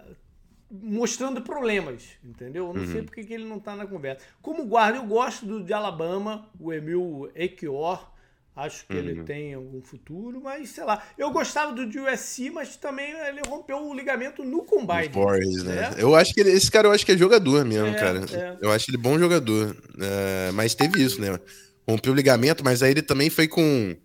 [0.71, 2.67] mostrando problemas, entendeu?
[2.67, 2.91] Eu não uhum.
[2.91, 4.21] sei porque que ele não está na conversa.
[4.41, 8.09] Como guarda, eu gosto do de Alabama, o Emil Ekior.
[8.53, 8.99] Acho que uhum.
[8.99, 11.01] ele tem algum futuro, mas sei lá.
[11.17, 15.09] Eu gostava do de USC, mas também ele rompeu o ligamento no combine.
[15.09, 15.93] Boris, né?
[15.97, 16.03] É?
[16.03, 18.19] Eu acho que ele, esse cara eu acho que é jogador mesmo, é, cara.
[18.31, 18.57] É.
[18.61, 19.75] Eu acho ele bom jogador.
[19.99, 21.39] É, mas teve isso, né?
[21.87, 23.95] Rompeu o ligamento, mas aí ele também foi com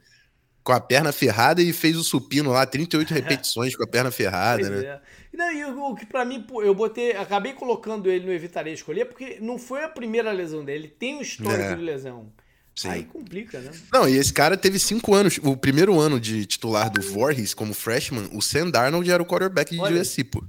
[0.66, 4.66] com a perna ferrada e fez o supino lá, 38 repetições com a perna ferrada,
[4.66, 4.84] pois né?
[4.84, 5.00] É.
[5.32, 9.38] Não, e o, que para mim, eu botei, acabei colocando ele no Evitarei Escolher, porque
[9.40, 11.76] não foi a primeira lesão dele, ele tem um histórico é.
[11.76, 12.32] de lesão.
[12.74, 12.88] Sim.
[12.88, 13.70] Aí complica, né?
[13.92, 15.38] Não, e esse cara teve cinco anos.
[15.42, 19.70] O primeiro ano de titular do Voorhees como freshman, o Sam Darnold era o quarterback
[19.70, 19.80] de.
[19.80, 20.44] USC, pô.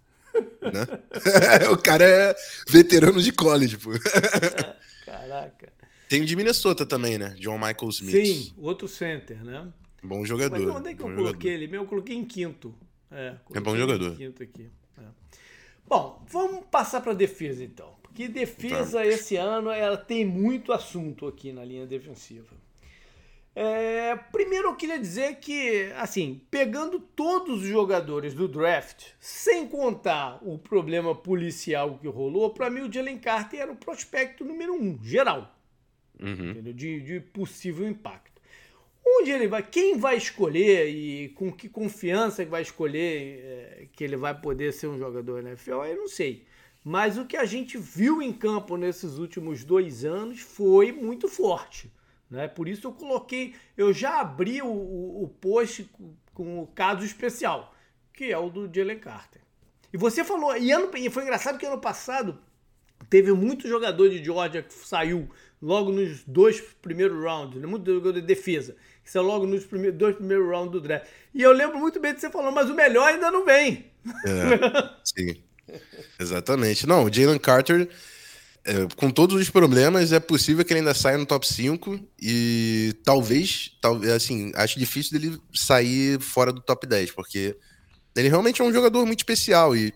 [0.62, 0.86] né?
[1.71, 2.36] o cara é
[2.67, 3.91] veterano de college, pô.
[5.06, 5.71] Caraca.
[6.10, 7.34] Tem o de Minnesota também, né?
[7.39, 8.25] John Michael Smith.
[8.25, 9.65] Sim, outro center, né?
[10.08, 10.60] Bom jogador.
[10.60, 11.63] Mas onde é que eu coloquei jogador.
[11.63, 11.78] ele?
[11.78, 12.74] Eu coloquei em quinto.
[13.12, 14.15] É, é bom jogador.
[14.15, 14.70] Quinto aqui.
[14.98, 15.02] É.
[15.86, 17.96] Bom, vamos passar para defesa então.
[18.02, 19.06] Porque defesa tá.
[19.06, 22.56] esse ano ela tem muito assunto aqui na linha defensiva.
[23.60, 30.38] É, primeiro eu queria dizer que, assim, pegando todos os jogadores do draft, sem contar
[30.43, 35.00] o problema policial que rolou, para mim o Jalen Carter era o prospecto número um,
[35.04, 35.56] geral.
[36.20, 36.62] Uhum.
[36.74, 38.37] De, de possível impacto.
[39.10, 44.17] Onde ele vai, quem vai escolher e com que confiança vai escolher é, que ele
[44.17, 46.46] vai poder ser um jogador NFL, eu não sei.
[46.84, 51.91] Mas o que a gente viu em campo nesses últimos dois anos foi muito forte.
[52.30, 52.48] Né?
[52.48, 55.89] Por isso eu coloquei, eu já abri o, o, o post
[56.34, 57.74] com o caso especial,
[58.13, 59.41] que é o do Jalen Carter.
[59.91, 62.39] E você falou, e, ano, e foi engraçado que ano passado
[63.10, 65.30] teve muito jogador de Georgia que saiu
[65.62, 67.67] logo nos dois primeiros rounds, né?
[67.67, 68.76] muito jogador de defesa
[69.10, 71.08] que é logo nos primeiros, dois primeiros rounds do draft.
[71.34, 73.86] E eu lembro muito bem de você falando, mas o melhor ainda não vem.
[74.26, 75.41] É, sim.
[76.20, 76.86] Exatamente.
[76.86, 77.89] Não, o Jalen Carter,
[78.65, 82.93] é, com todos os problemas, é possível que ele ainda saia no top 5 e
[83.04, 87.56] talvez, talvez, assim, acho difícil dele sair fora do top 10, porque
[88.15, 89.93] ele realmente é um jogador muito especial e,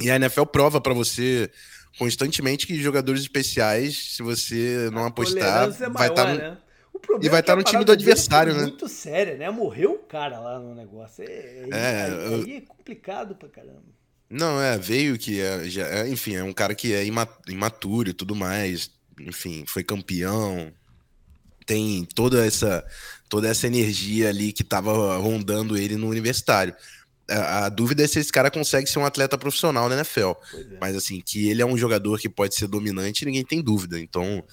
[0.00, 1.50] e a NFL prova para você
[1.98, 6.38] constantemente que jogadores especiais, se você não a apostar, é vai estar tá no...
[6.38, 6.58] Né?
[7.20, 8.62] E vai estar é no time do adversário, né?
[8.62, 9.50] muito séria, né?
[9.50, 11.24] Morreu o cara lá no negócio.
[11.24, 12.34] É, é, aí, eu...
[12.44, 13.82] aí é complicado pra caramba.
[14.30, 17.04] Não, é, veio que é, já, é, enfim, é um cara que é
[17.48, 18.90] imaturo e tudo mais.
[19.20, 20.72] Enfim, foi campeão.
[21.66, 22.84] Tem toda essa
[23.28, 26.74] toda essa energia ali que tava rondando ele no universitário.
[27.28, 30.32] A, a dúvida é se esse cara consegue ser um atleta profissional na NFL.
[30.54, 30.78] É.
[30.80, 33.98] Mas assim, que ele é um jogador que pode ser dominante, ninguém tem dúvida.
[34.00, 34.44] Então,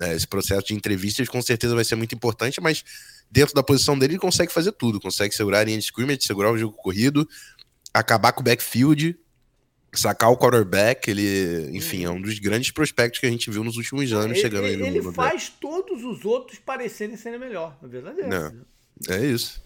[0.00, 2.84] é, esse processo de entrevistas com certeza vai ser muito importante, mas
[3.30, 6.50] dentro da posição dele ele consegue fazer tudo, consegue segurar a linha de scrimmage, segurar
[6.50, 7.28] o jogo corrido,
[7.92, 9.16] acabar com o backfield,
[9.92, 13.76] sacar o quarterback, ele, enfim, é um dos grandes prospectos que a gente viu nos
[13.76, 17.88] últimos anos ele, chegando aí no Ele faz todos os outros parecerem serem melhor, na
[17.88, 18.52] verdade é, Não,
[19.08, 19.62] é isso.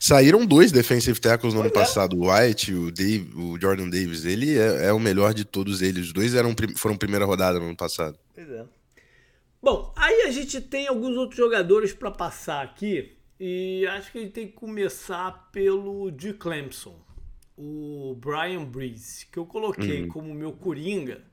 [0.00, 1.84] Saíram dois defensive tackles no pois ano é.
[1.84, 4.24] passado, o White, o, Dave, o Jordan Davis.
[4.24, 6.06] Ele é, é, o melhor de todos eles.
[6.06, 8.16] Os dois eram, foram primeira rodada no ano passado.
[8.32, 8.64] Pois é.
[9.60, 14.20] Bom, aí a gente tem alguns outros jogadores para passar aqui e acho que a
[14.20, 17.00] gente tem que começar pelo de Clemson,
[17.56, 20.08] o Brian Breeze, que eu coloquei uhum.
[20.08, 21.24] como meu coringa,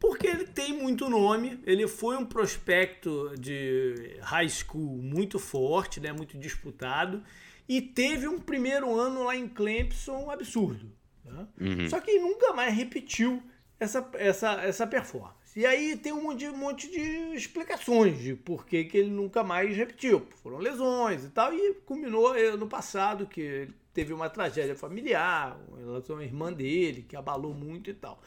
[0.00, 6.12] porque ele tem muito nome, ele foi um prospecto de high school muito forte, né,
[6.12, 7.22] muito disputado,
[7.68, 10.92] e teve um primeiro ano lá em Clemson absurdo.
[11.24, 11.46] Né?
[11.60, 11.88] Uhum.
[11.88, 13.42] Só que nunca mais repetiu
[13.78, 15.37] essa, essa, essa performance.
[15.56, 17.00] E aí tem um monte, de, um monte de
[17.36, 20.26] explicações de por que, que ele nunca mais repetiu.
[20.42, 25.84] Foram lesões e tal, e culminou no passado que ele teve uma tragédia familiar em
[25.84, 28.22] relação à irmã dele, que abalou muito e tal.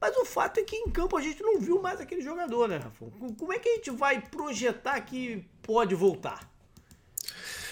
[0.00, 2.76] Mas o fato é que em campo a gente não viu mais aquele jogador, né,
[2.76, 3.06] Rafa?
[3.36, 6.48] Como é que a gente vai projetar que pode voltar?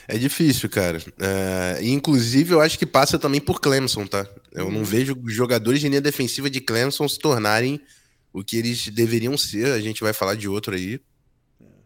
[0.08, 0.98] É difícil, cara.
[1.18, 4.26] É, inclusive, eu acho que passa também por Clemson, tá?
[4.52, 4.84] Eu não uhum.
[4.84, 7.80] vejo jogadores de linha defensiva de Clemson se tornarem
[8.34, 9.72] o que eles deveriam ser.
[9.72, 11.00] A gente vai falar de outro aí.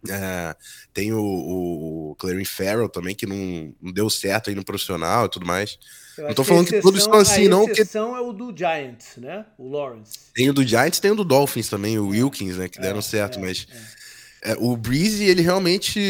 [0.09, 0.57] É,
[0.95, 5.29] tem o, o, Clary Farrell também, que não, não, deu certo aí no profissional e
[5.29, 5.79] tudo mais.
[6.17, 7.67] não tô falando exceção, que todos estão assim, não.
[7.67, 9.45] A exceção é o do Giants, né?
[9.57, 10.19] O Lawrence.
[10.35, 12.69] Tem o do Giants, tem o do Dolphins também, o Wilkins, né?
[12.69, 13.67] Que deram é, certo, é, mas.
[13.71, 13.99] É.
[14.41, 16.01] É, o Breeze, ele realmente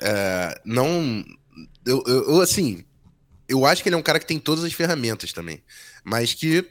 [0.00, 1.22] é, não
[1.86, 2.84] eu, eu, eu, assim,
[3.48, 5.62] eu acho que ele é um cara que tem todas as ferramentas também,
[6.02, 6.64] mas que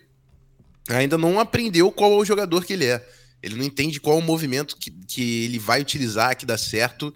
[0.89, 3.07] ainda não aprendeu qual é o jogador que ele é.
[3.41, 7.13] Ele não entende qual é o movimento que, que ele vai utilizar que dá certo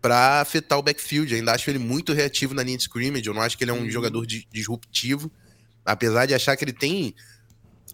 [0.00, 1.34] para afetar o backfield.
[1.34, 3.26] ainda acho ele muito reativo na linha de scrimmage.
[3.26, 3.90] Eu não acho que ele é um uhum.
[3.90, 5.30] jogador disruptivo,
[5.84, 7.14] apesar de achar que ele tem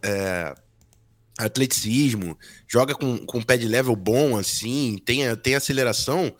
[0.02, 0.54] é,
[1.38, 6.34] atleticismo, joga com, com pé de level bom, assim, tem, tem aceleração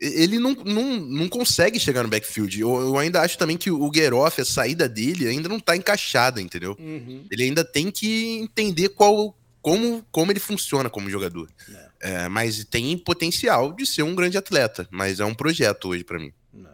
[0.00, 2.60] ele não, não, não consegue chegar no backfield.
[2.60, 6.40] Eu, eu ainda acho também que o Geroff, a saída dele, ainda não tá encaixada,
[6.40, 6.76] entendeu?
[6.78, 7.24] Uhum.
[7.30, 11.50] Ele ainda tem que entender qual, como, como ele funciona como jogador.
[11.70, 11.86] É.
[11.98, 16.18] É, mas tem potencial de ser um grande atleta, mas é um projeto hoje para
[16.18, 16.32] mim.
[16.52, 16.70] Não.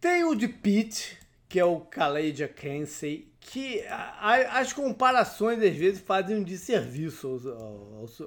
[0.00, 1.18] Tem o de Pitt,
[1.48, 7.38] que é o Khaled Kensey, que a, as comparações às vezes fazem um desserviço.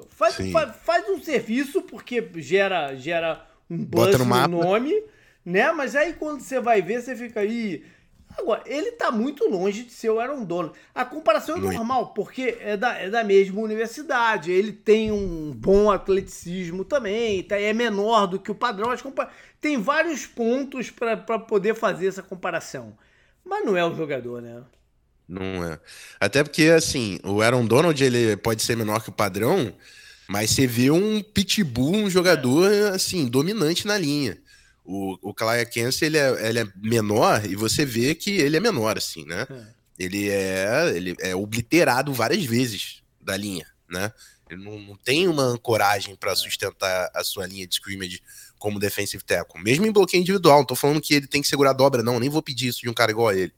[0.10, 4.94] faz, faz, faz, um serviço porque gera, gera um buzz no, no, nome,
[5.44, 5.72] né?
[5.72, 7.84] Mas aí quando você vai ver, você fica aí.
[8.38, 10.78] Agora, ele tá muito longe de ser o Aaron Donald.
[10.94, 14.52] A comparação é normal, porque é da, é da mesma universidade.
[14.52, 18.90] Ele tem um bom atleticismo também, tá, é menor do que o padrão.
[19.60, 22.96] Tem vários pontos para poder fazer essa comparação.
[23.44, 24.62] Mas não é o jogador, né?
[25.28, 25.80] Não é.
[26.20, 29.74] Até porque, assim, o Aaron Donald ele pode ser menor que o padrão,
[30.28, 32.90] mas você vê um pitbull, um jogador, é.
[32.90, 34.38] assim, dominante na linha.
[34.86, 38.60] O, o Kalaya Kensey, ele é, ele é menor e você vê que ele é
[38.60, 39.46] menor, assim, né?
[39.50, 39.78] É.
[40.00, 44.14] Ele é, ele é obliterado várias vezes da linha, né?
[44.50, 48.22] Ele não, não tem uma ancoragem para sustentar a sua linha de scrimmage
[48.58, 49.62] como defensive tackle.
[49.62, 52.20] Mesmo em bloqueio individual, não tô falando que ele tem que segurar a dobra, não.
[52.20, 53.54] Nem vou pedir isso de um cara igual a ele.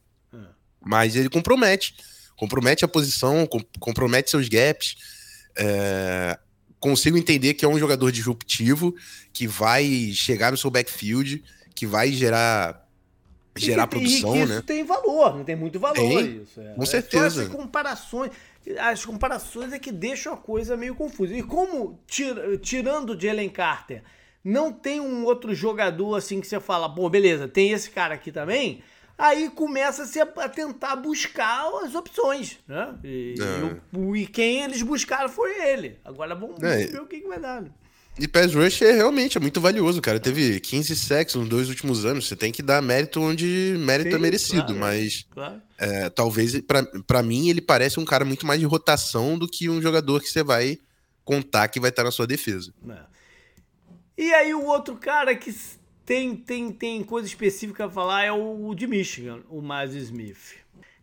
[0.81, 1.95] Mas ele compromete.
[2.35, 3.47] Compromete a posição,
[3.79, 4.95] compromete seus gaps.
[5.57, 6.39] É,
[6.79, 8.95] consigo entender que é um jogador disruptivo,
[9.33, 11.43] que vai chegar no seu backfield,
[11.75, 12.87] que vai gerar
[13.57, 14.53] gerar que, produção, e né?
[14.55, 16.61] Isso tem valor, não tem muito valor tem, isso.
[16.61, 16.73] É.
[16.73, 17.41] Com certeza.
[17.41, 18.31] É as comparações,
[18.79, 21.35] as comparações é que deixam a coisa meio confusa.
[21.35, 24.03] E como tira, tirando o Jalen Carter,
[24.43, 28.31] não tem um outro jogador assim que você fala, pô, beleza, tem esse cara aqui
[28.31, 28.81] também
[29.19, 32.95] aí começa-se a, a, tentar buscar as opções, né?
[33.03, 33.97] E, é.
[33.97, 35.99] e, o, e, quem eles buscaram foi ele.
[36.05, 36.87] Agora vamos é.
[36.87, 37.61] ver o que, que vai dar.
[37.61, 37.69] Né?
[38.17, 40.19] E pass rush é realmente é muito valioso, cara.
[40.19, 42.27] Teve 15 sacks nos dois últimos anos.
[42.27, 45.61] Você tem que dar mérito onde mérito é Sim, é merecido, claro, mas claro.
[45.77, 46.59] É, talvez
[47.07, 50.29] para mim ele parece um cara muito mais de rotação do que um jogador que
[50.29, 50.77] você vai
[51.23, 52.73] contar que vai estar na sua defesa.
[52.89, 53.09] É.
[54.17, 55.55] E aí o outro cara que
[56.09, 60.55] tem, tem, tem coisa específica a falar, é o, de Michigan, o Miles Smith.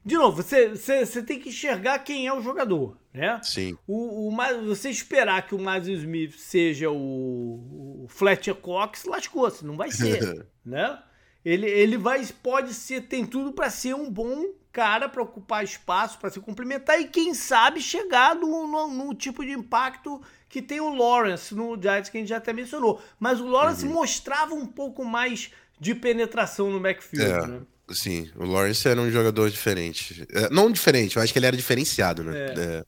[0.04, 3.40] De novo, você, você, você tem que enxergar quem é o jogador, né?
[3.40, 3.78] Sim.
[3.86, 9.76] O, o, você esperar que o Miles Smith seja o, o Fletcher Cox, lascou-se, não
[9.76, 11.00] vai ser, né?
[11.44, 16.18] Ele, ele vai, pode ser, tem tudo para ser um bom cara para ocupar espaço,
[16.18, 20.80] para se complementar e quem sabe chegar no, no, no, tipo de impacto que tem
[20.80, 23.02] o Lawrence no Giants, que a gente já até mencionou.
[23.18, 23.94] Mas o Lawrence uhum.
[23.94, 27.46] mostrava um pouco mais de penetração no backfield, é.
[27.46, 27.60] né?
[27.90, 30.26] Sim, o Lawrence era um jogador diferente.
[30.30, 32.36] É, não diferente, eu acho que ele era diferenciado, né?
[32.38, 32.60] É.
[32.60, 32.84] É.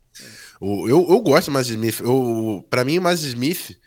[0.61, 2.01] O, eu, eu gosto do Miles Smith.
[2.01, 3.79] Eu, pra mim, o Miles Smith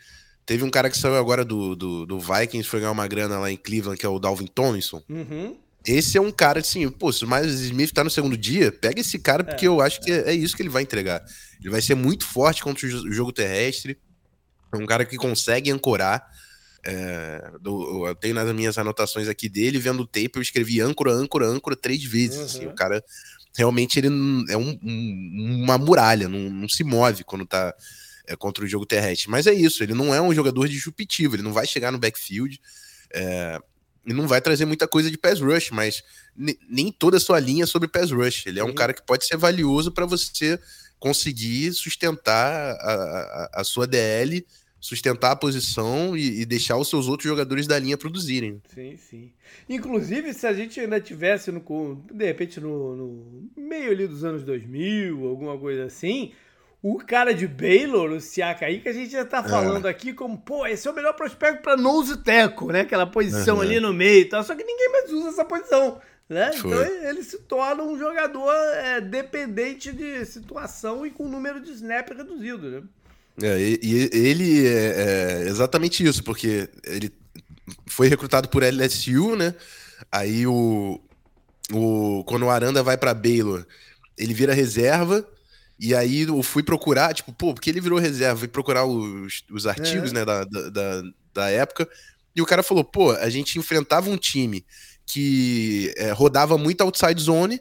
[0.44, 3.48] teve um cara que saiu agora do, do, do Vikings, foi ganhar uma grana lá
[3.48, 5.00] em Cleveland, que é o Dalvin Tomlinson.
[5.08, 5.56] Uhum.
[5.84, 9.00] Esse é um cara assim, pô, se o Miles Smith tá no segundo dia, pega
[9.00, 11.24] esse cara, porque é, eu acho que é, é, isso que ele vai entregar.
[11.60, 13.98] Ele vai ser muito forte contra o jogo terrestre.
[14.72, 16.24] É um cara que consegue ancorar.
[16.84, 21.12] É, do, eu tenho nas minhas anotações aqui dele, vendo o tape, eu escrevi âncora,
[21.12, 22.38] âncora, âncora três vezes.
[22.38, 22.44] Uhum.
[22.44, 23.02] Assim, o cara
[23.56, 24.08] realmente ele
[24.50, 27.74] é um, um, uma muralha, não, não, se move quando tá
[28.26, 29.30] é, contra o jogo terrestre.
[29.30, 32.60] Mas é isso, ele não é um jogador disruptivo, ele não vai chegar no backfield.
[33.12, 33.60] É,
[34.04, 36.02] não vai trazer muita coisa de pass rush, mas
[36.68, 38.46] nem toda a sua linha é sobre pass rush.
[38.46, 40.58] Ele é um cara que pode ser valioso para você
[40.98, 42.92] conseguir sustentar a,
[43.54, 44.44] a, a sua DL,
[44.80, 48.60] sustentar a posição e, e, deixar os seus outros jogadores da linha produzirem.
[48.74, 49.32] Sim, sim.
[49.68, 51.60] Inclusive, se a gente ainda tivesse, no,
[52.12, 56.32] de repente, no, no meio ali dos anos 2000, alguma coisa assim,
[56.82, 59.48] o cara de Baylor, o Siaka aí, que a gente já tá é.
[59.48, 59.90] falando é.
[59.90, 62.80] aqui como, pô, esse é o melhor prospecto para nose teco, né?
[62.80, 63.62] Aquela posição uhum.
[63.62, 64.42] ali no meio e tal.
[64.42, 66.00] Só que ninguém mais usa essa posição.
[66.28, 66.50] Né?
[66.56, 72.08] Então ele se torna um jogador é, dependente de situação e com número de snap
[72.08, 72.82] reduzido, né?
[73.42, 77.12] É, e, e ele é, é, exatamente isso, porque ele
[77.86, 79.54] foi recrutado por LSU, né?
[80.10, 81.00] Aí o,
[81.72, 83.66] o quando o Aranda vai para Baylor,
[84.16, 85.26] ele vira reserva
[85.78, 89.66] e aí eu fui procurar, tipo, pô, porque ele virou reserva, fui procurar os, os
[89.66, 90.14] artigos, é.
[90.14, 91.02] né, da, da,
[91.34, 91.88] da época,
[92.34, 94.64] e o cara falou, pô, a gente enfrentava um time
[95.04, 97.60] que é, rodava muito outside zone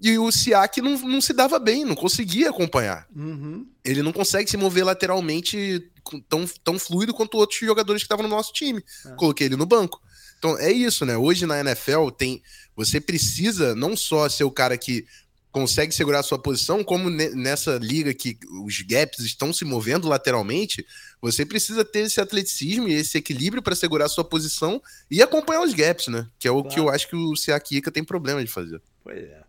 [0.00, 3.06] e o Siak não, não se dava bem, não conseguia acompanhar.
[3.14, 3.66] Uhum.
[3.84, 5.90] Ele não consegue se mover lateralmente
[6.28, 8.84] tão, tão fluido quanto outros jogadores que estavam no nosso time.
[9.06, 9.10] É.
[9.14, 10.02] Coloquei ele no banco.
[10.38, 11.16] Então é isso, né?
[11.16, 12.42] Hoje na NFL tem.
[12.76, 15.06] Você precisa não só ser o cara que
[15.54, 20.84] consegue segurar a sua posição, como nessa liga que os gaps estão se movendo lateralmente,
[21.22, 25.62] você precisa ter esse atleticismo e esse equilíbrio para segurar a sua posição e acompanhar
[25.62, 26.26] os gaps, né?
[26.40, 26.68] Que é o claro.
[26.74, 28.82] que eu acho que o Siakika tem problema de fazer.
[29.04, 29.42] Pois é.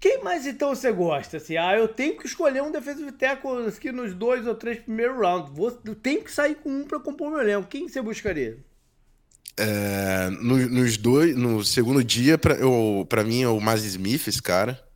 [0.00, 1.36] Quem mais então você gosta?
[1.36, 5.18] Assim, ah, eu tenho que escolher um defensive tackle aqui nos dois ou três primeiros
[5.18, 5.52] rounds.
[5.54, 7.68] Vou, eu tenho que sair com um para compor meu elenco.
[7.68, 8.56] Quem você buscaria?
[9.58, 14.87] É, no, nos dois, no segundo dia, para mim é o Maz Smith, esse cara.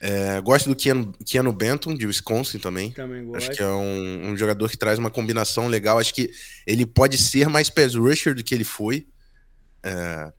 [0.00, 2.92] É, gosto do Keanu, Keanu Benton, de Wisconsin também.
[2.92, 3.36] Também gosto.
[3.38, 5.98] Acho que é um, um, jogador que traz uma combinação legal.
[5.98, 6.30] Acho que
[6.66, 9.06] ele pode ser mais pass rusher do que ele foi.
[9.82, 10.32] É,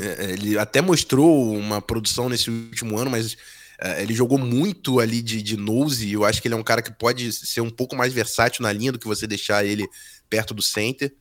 [0.00, 3.36] é, ele até mostrou uma produção nesse último ano, mas
[3.80, 6.06] é, ele jogou muito ali de, de nose.
[6.06, 8.62] E eu acho que ele é um cara que pode ser um pouco mais versátil
[8.62, 9.88] na linha do que você deixar ele
[10.30, 11.12] perto do center.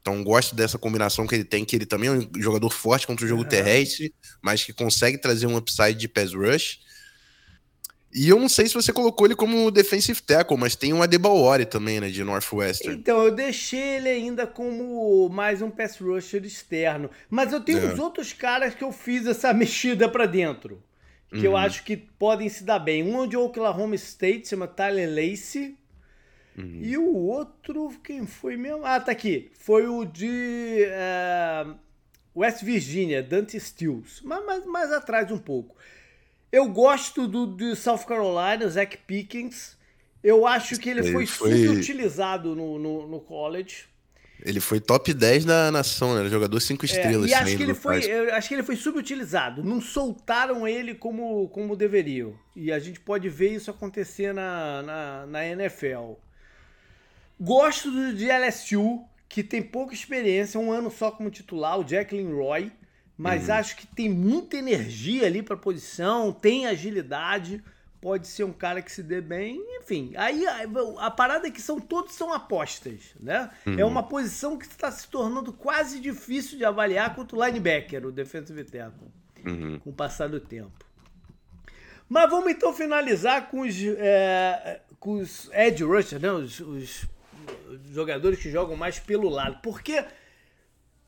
[0.00, 3.24] Então gosto dessa combinação que ele tem, que ele também é um jogador forte contra
[3.24, 6.80] o jogo terrestre, mas que consegue trazer um upside de pass rush.
[8.14, 11.66] E eu não sei se você colocou ele como defensive tackle, mas tem um Adebaori
[11.66, 12.96] também, né, de Northwestern.
[12.96, 17.10] Então, eu deixei ele ainda como mais um pass rusher externo.
[17.28, 17.92] Mas eu tenho é.
[17.92, 20.80] os outros caras que eu fiz essa mexida para dentro.
[21.28, 21.44] Que uhum.
[21.44, 23.02] eu acho que podem se dar bem.
[23.02, 25.76] Um é de Oklahoma State, chama Tyler Lacey.
[26.56, 26.78] Uhum.
[26.80, 28.84] E o outro, quem foi mesmo?
[28.84, 29.50] Ah, tá aqui.
[29.58, 31.74] Foi o de uh,
[32.36, 34.24] West Virginia, Dante Stills.
[34.24, 35.74] Mas mais, mais atrás um pouco.
[36.54, 39.76] Eu gosto do, do South Carolina, Zach Pickens.
[40.22, 43.86] Eu acho que ele, foi, foi subutilizado no, no, no, college.
[44.40, 46.28] Ele foi top 10 da nação, né?
[46.28, 47.26] Jogador 5 é, estrelas.
[47.26, 49.64] É, e acho que, ele foi, eu acho que ele foi subutilizado.
[49.64, 52.38] Não soltaram ele como, como deveriam.
[52.54, 56.12] E a gente pode ver isso acontecer na, na, na NFL.
[57.40, 62.32] Gosto do de LSU, que tem pouca experiência, um ano só como titular, o Jacqueline
[62.32, 62.70] Roy
[63.16, 63.54] mas uhum.
[63.54, 67.62] acho que tem muita energia ali para posição, tem agilidade,
[68.00, 70.12] pode ser um cara que se dê bem, enfim.
[70.16, 70.66] Aí a,
[70.98, 73.50] a parada é que são todos são apostas, né?
[73.64, 73.80] É uhum.
[73.80, 78.12] É uma posição que está se tornando quase difícil de avaliar quanto o linebacker, o
[78.12, 79.08] defensive tackle,
[79.46, 79.78] uhum.
[79.78, 80.84] com o passar do tempo.
[82.08, 86.30] Mas vamos então finalizar com os, é, com os edge rushers, né?
[86.30, 87.06] Os, os
[87.90, 90.04] jogadores que jogam mais pelo lado, porque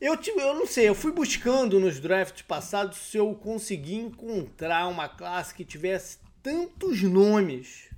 [0.00, 4.88] eu, tive, eu não sei, eu fui buscando nos drafts passados se eu consegui encontrar
[4.88, 7.88] uma classe que tivesse tantos nomes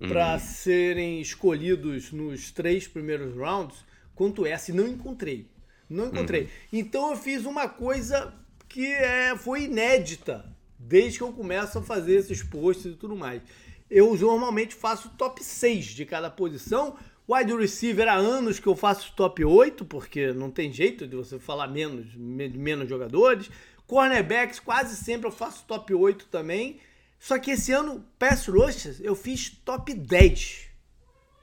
[0.00, 0.08] uhum.
[0.08, 5.48] para serem escolhidos nos três primeiros rounds quanto essa e não encontrei.
[5.88, 6.42] Não encontrei.
[6.42, 6.48] Uhum.
[6.72, 8.32] Então eu fiz uma coisa
[8.68, 10.44] que é, foi inédita
[10.78, 13.42] desde que eu começo a fazer esses posts e tudo mais.
[13.90, 16.96] Eu normalmente faço top 6 de cada posição
[17.32, 21.38] Wide receiver há anos que eu faço top 8, porque não tem jeito de você
[21.38, 23.50] falar menos, menos jogadores.
[23.86, 26.80] Cornerbacks, quase sempre eu faço top 8 também.
[27.18, 30.68] Só que esse ano, pass rushers, eu fiz top 10.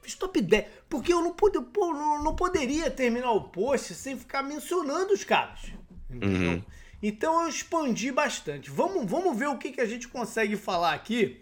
[0.02, 0.66] Fiz top 10.
[0.88, 5.24] Porque eu não, pude, pô, não, não poderia terminar o post sem ficar mencionando os
[5.24, 5.72] caras.
[6.10, 6.62] Uhum.
[7.02, 8.70] Então eu expandi bastante.
[8.70, 11.42] Vamos, vamos ver o que, que a gente consegue falar aqui.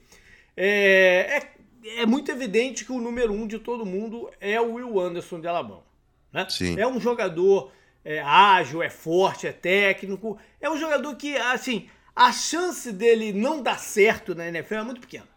[0.55, 1.56] É, é
[1.97, 5.47] é muito evidente que o número um de todo mundo é o Will Anderson de
[5.47, 5.83] Alabama.
[6.31, 6.45] Né?
[6.49, 6.79] Sim.
[6.79, 7.71] É um jogador
[8.03, 10.37] é, ágil, é forte, é técnico.
[10.59, 15.01] É um jogador que, assim, a chance dele não dar certo na NFL é muito
[15.01, 15.27] pequena.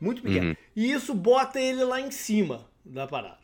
[0.00, 0.50] Muito pequena.
[0.50, 0.56] Uhum.
[0.74, 3.38] E isso bota ele lá em cima da parada.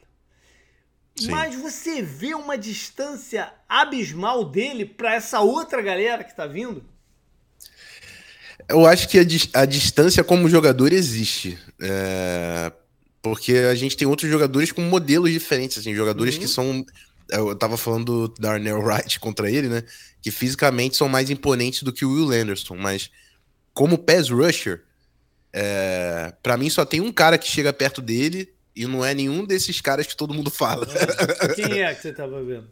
[1.15, 1.31] Sim.
[1.31, 6.85] Mas você vê uma distância abismal dele para essa outra galera que está vindo?
[8.69, 11.59] Eu acho que a, a distância como jogador existe.
[11.81, 12.71] É,
[13.23, 16.41] porque a gente tem outros jogadores com modelos diferentes, assim, jogadores uhum.
[16.41, 16.85] que são.
[17.31, 19.83] Eu tava falando do Darnell Wright contra ele, né?
[20.21, 23.11] Que fisicamente são mais imponentes do que o Will Anderson, mas
[23.73, 24.83] como pass rusher,
[25.53, 29.45] é, para mim só tem um cara que chega perto dele e não é nenhum
[29.45, 30.87] desses caras que todo mundo fala.
[31.41, 31.55] É.
[31.55, 32.69] Quem é que você tava vendo?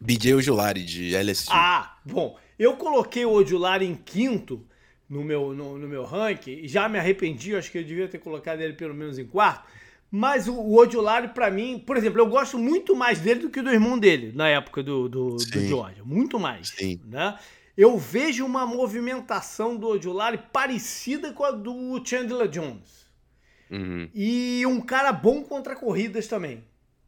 [0.00, 1.50] BJ Ojulari, de LSU.
[1.50, 2.38] Ah, bom.
[2.58, 4.64] Eu coloquei o Ojulari em quinto
[5.08, 8.60] no meu, no, no meu ranking já me arrependi, acho que eu devia ter colocado
[8.60, 9.68] ele pelo menos em quarto.
[10.10, 13.60] Mas o, o Ojulari, para mim, por exemplo, eu gosto muito mais dele do que
[13.60, 16.04] do irmão dele, na época do, do, do Georgia.
[16.04, 16.68] Muito mais.
[16.68, 17.00] Sim.
[17.04, 17.36] Né?
[17.76, 23.06] Eu vejo uma movimentação do Ojulari parecida com a do Chandler Jones.
[23.70, 24.08] Uhum.
[24.14, 26.62] E um cara bom contra corridas também.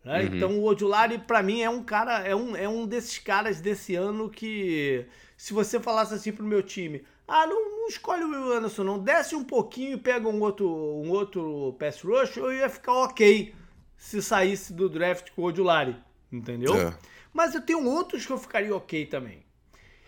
[0.05, 0.21] Né?
[0.21, 0.37] Uhum.
[0.37, 3.95] Então o Odulari, para mim, é um cara, é um, é um desses caras desse
[3.95, 5.05] ano que,
[5.37, 8.99] se você falasse assim pro meu time, ah, não, não escolhe o Will Anderson, não,
[8.99, 13.55] desce um pouquinho e pega um outro, um outro pass rush, eu ia ficar ok
[13.99, 15.95] se saísse do draft com o Odulari,
[16.33, 16.75] entendeu?
[16.75, 16.97] É.
[17.33, 19.45] Mas eu tenho outros que eu ficaria ok também.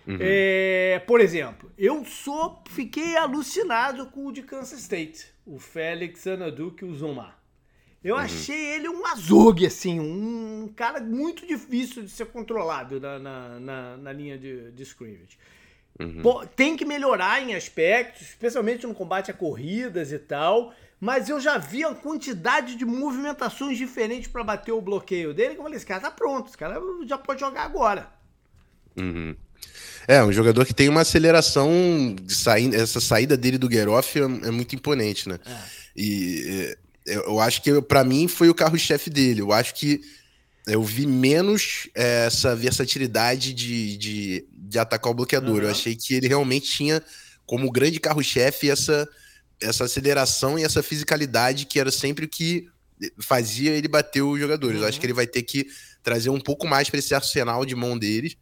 [0.07, 0.17] Uhum.
[0.19, 6.87] É, por exemplo, eu sou, fiquei alucinado com o de Kansas State, o Félix Anaduke
[6.87, 7.39] Uzumar.
[8.03, 8.23] Eu uhum.
[8.23, 13.97] achei ele um azogue, assim, um cara muito difícil de ser controlado na, na, na,
[13.99, 15.37] na linha de, de scrimmage.
[16.01, 16.23] Uhum.
[16.23, 20.73] Pô, tem que melhorar em aspectos, especialmente no combate a corridas e tal.
[20.99, 25.55] Mas eu já vi a quantidade de movimentações diferentes para bater o bloqueio dele.
[25.55, 28.11] Que eu falei, esse cara tá pronto, esse cara já pode jogar agora.
[28.97, 29.35] Uhum.
[30.09, 31.71] É, um jogador que tem uma aceleração
[32.21, 35.39] de sair, essa saída dele do Geroff é, é muito imponente, né?
[35.47, 35.59] É.
[35.97, 36.77] E
[37.07, 39.41] eu, eu acho que para mim foi o carro-chefe dele.
[39.41, 40.01] Eu acho que
[40.67, 45.57] eu vi menos é, essa versatilidade de, de, de, atacar o bloqueador.
[45.57, 45.63] Uhum.
[45.65, 47.03] Eu achei que ele realmente tinha
[47.45, 49.09] como grande carro-chefe essa,
[49.61, 52.69] essa aceleração e essa fisicalidade que era sempre o que
[53.21, 54.77] fazia ele bater os jogadores.
[54.77, 54.83] Uhum.
[54.83, 55.01] Eu acho uhum.
[55.01, 55.67] que ele vai ter que
[56.03, 58.37] trazer um pouco mais para esse arsenal de mão deles.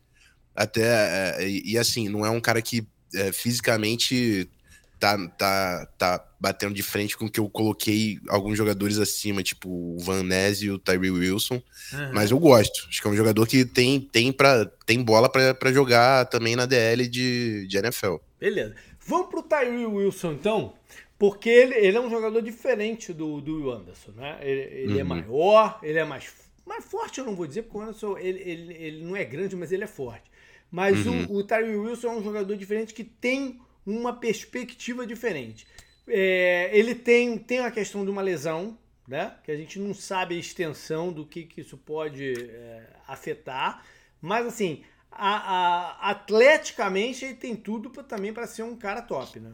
[0.55, 4.51] Até, é, e, e, assim, não é um cara que é, fisicamente
[4.99, 9.99] tá, tá, tá batendo de frente com que eu coloquei alguns jogadores acima, tipo o
[9.99, 11.63] Van Ness e o Tyree Wilson.
[11.93, 12.13] Uhum.
[12.13, 12.87] Mas eu gosto.
[12.89, 16.67] Acho que é um jogador que tem, tem, pra, tem bola para jogar também na
[16.67, 18.17] DL de, de NFL.
[18.39, 18.75] Beleza.
[19.07, 20.75] Vamos pro Tyree Wilson, então.
[21.19, 24.39] Porque ele, ele é um jogador diferente do, do Anderson, né?
[24.41, 25.01] Ele, ele é uhum.
[25.01, 26.33] é maior, ele é mais,
[26.65, 29.57] mais forte, eu não vou dizer, porque o Anderson ele, ele, ele não é grande,
[29.57, 30.31] mas ele é forte.
[30.71, 31.25] Mas uhum.
[31.29, 33.59] o, o Tyree Wilson é um jogador diferente que tem
[33.89, 35.67] uma perspectiva diferente.
[36.07, 39.35] É, ele tem, tem a questão de uma lesão, né?
[39.45, 43.83] Que a gente não sabe a extensão do que, que isso pode é, afetar.
[44.21, 49.41] Mas assim, a, a, atleticamente ele tem tudo pra, também para ser um cara top,
[49.41, 49.53] né?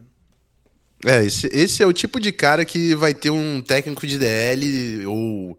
[1.05, 5.05] É, esse, esse é o tipo de cara que vai ter um técnico de DL
[5.05, 5.57] ou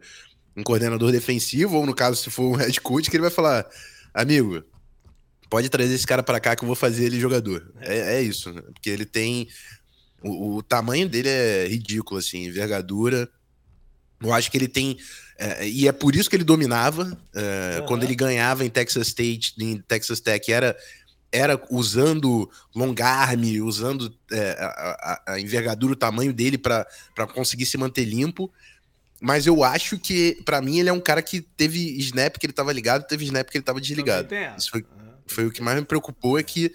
[0.57, 3.67] um coordenador defensivo, ou no caso, se for um head coach, que ele vai falar:
[4.15, 4.65] amigo,
[5.49, 7.73] pode trazer esse cara para cá que eu vou fazer ele jogador.
[7.81, 8.63] É, é isso, né?
[8.63, 9.49] Porque ele tem.
[10.23, 13.29] O, o, tamanho dele é ridículo, assim, envergadura.
[14.21, 14.99] Eu acho que ele tem.
[15.39, 17.17] É, e é por isso que ele dominava.
[17.35, 17.87] É, uhum.
[17.87, 20.77] Quando ele ganhava em Texas State, em Texas Tech, era,
[21.31, 26.87] era usando long arm, usando é, a, a, envergadura, o tamanho dele para
[27.35, 28.51] conseguir se manter limpo.
[29.21, 32.53] Mas eu acho que, para mim, ele é um cara que teve snap que ele
[32.53, 34.29] tava ligado, teve snap que ele tava desligado.
[34.59, 34.85] Isso foi,
[35.27, 36.73] foi o que mais me preocupou é que,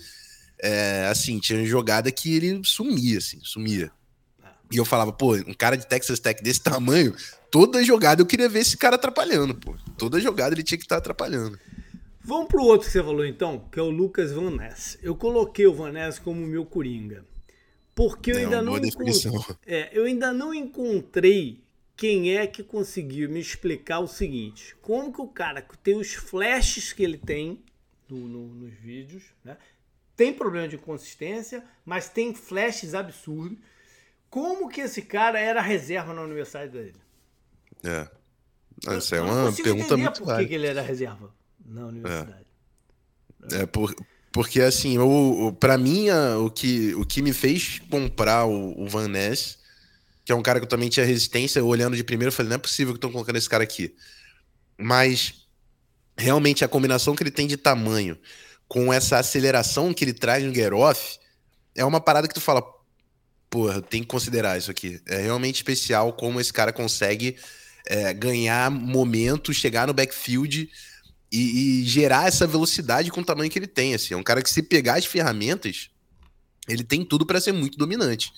[0.59, 3.91] é, assim, tinha jogada que ele sumia, assim, sumia.
[4.71, 7.13] E eu falava, pô, um cara de Texas Tech desse tamanho,
[7.51, 9.75] toda jogada eu queria ver esse cara atrapalhando, pô.
[9.97, 11.59] Toda jogada ele tinha que estar tá atrapalhando.
[12.23, 14.97] Vamos pro outro que você falou então, que é o Lucas Van Ness.
[15.01, 17.25] Eu coloquei o Van Ness como meu coringa.
[17.93, 18.77] Porque eu é ainda não
[19.65, 21.61] é, eu ainda não encontrei
[21.97, 26.93] quem é que conseguiu me explicar o seguinte: como que o cara tem os flashes
[26.93, 27.59] que ele tem
[28.11, 29.57] no, no, nos vídeos, né?
[30.15, 33.57] Tem problema de consistência, mas tem flashes absurdos.
[34.29, 36.95] Como que esse cara era reserva na universidade dele?
[37.83, 38.07] É.
[38.87, 41.33] Essa é uma pergunta muito por que, que ele era reserva
[41.65, 42.45] na universidade.
[43.51, 43.95] É, é por,
[44.31, 48.79] porque assim, o, o, pra mim, a, o, que, o que me fez comprar o,
[48.81, 49.59] o Van Ness,
[50.23, 52.55] que é um cara que eu também tinha resistência, olhando de primeiro, eu falei, não
[52.55, 53.95] é possível que estão colocando esse cara aqui.
[54.77, 55.40] Mas
[56.17, 58.17] realmente a combinação que ele tem de tamanho
[58.67, 61.19] com essa aceleração que ele traz no Get Off
[61.75, 62.63] é uma parada que tu fala,
[63.49, 65.01] porra, tem que considerar isso aqui.
[65.07, 67.35] É realmente especial como esse cara consegue
[67.85, 70.69] é, ganhar momento, chegar no backfield
[71.31, 73.93] e, e, gerar essa velocidade com o tamanho que ele tem.
[73.93, 74.13] Assim.
[74.13, 75.89] É um cara que se pegar as ferramentas,
[76.67, 78.31] ele tem tudo para ser muito dominante.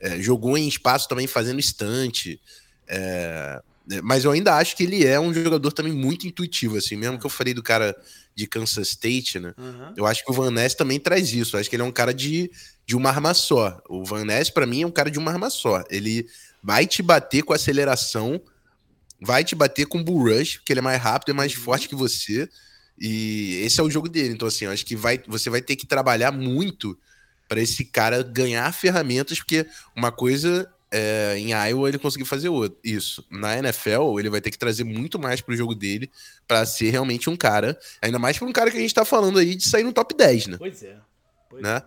[0.00, 2.40] É, jogou em espaço também fazendo estante.
[2.86, 3.62] É,
[4.02, 7.26] mas eu ainda acho que ele é um jogador também muito intuitivo, assim, mesmo que
[7.26, 7.96] eu falei do cara
[8.34, 9.54] de Kansas State, né?
[9.58, 9.94] Uhum.
[9.96, 11.56] Eu acho que o Van Ness também traz isso.
[11.56, 12.50] Eu acho que ele é um cara de,
[12.86, 13.82] de uma arma só.
[13.88, 15.82] O Van Ness, para mim, é um cara de uma arma só.
[15.90, 16.26] Ele
[16.62, 18.40] vai te bater com aceleração,
[19.20, 21.62] vai te bater com bull rush, porque ele é mais rápido, é mais uhum.
[21.62, 22.48] forte que você.
[22.98, 24.32] E esse é o jogo dele.
[24.32, 26.96] Então, assim, eu acho que vai, você vai ter que trabalhar muito
[27.48, 32.50] para esse cara ganhar ferramentas, porque uma coisa é, em Iowa ele conseguiu fazer
[32.84, 33.26] isso.
[33.30, 36.10] Na NFL, ele vai ter que trazer muito mais pro jogo dele
[36.46, 39.38] para ser realmente um cara, ainda mais para um cara que a gente tá falando
[39.38, 40.56] aí de sair no top 10, né?
[40.58, 40.98] Pois é.
[41.48, 41.78] Pois né?
[41.78, 41.82] É.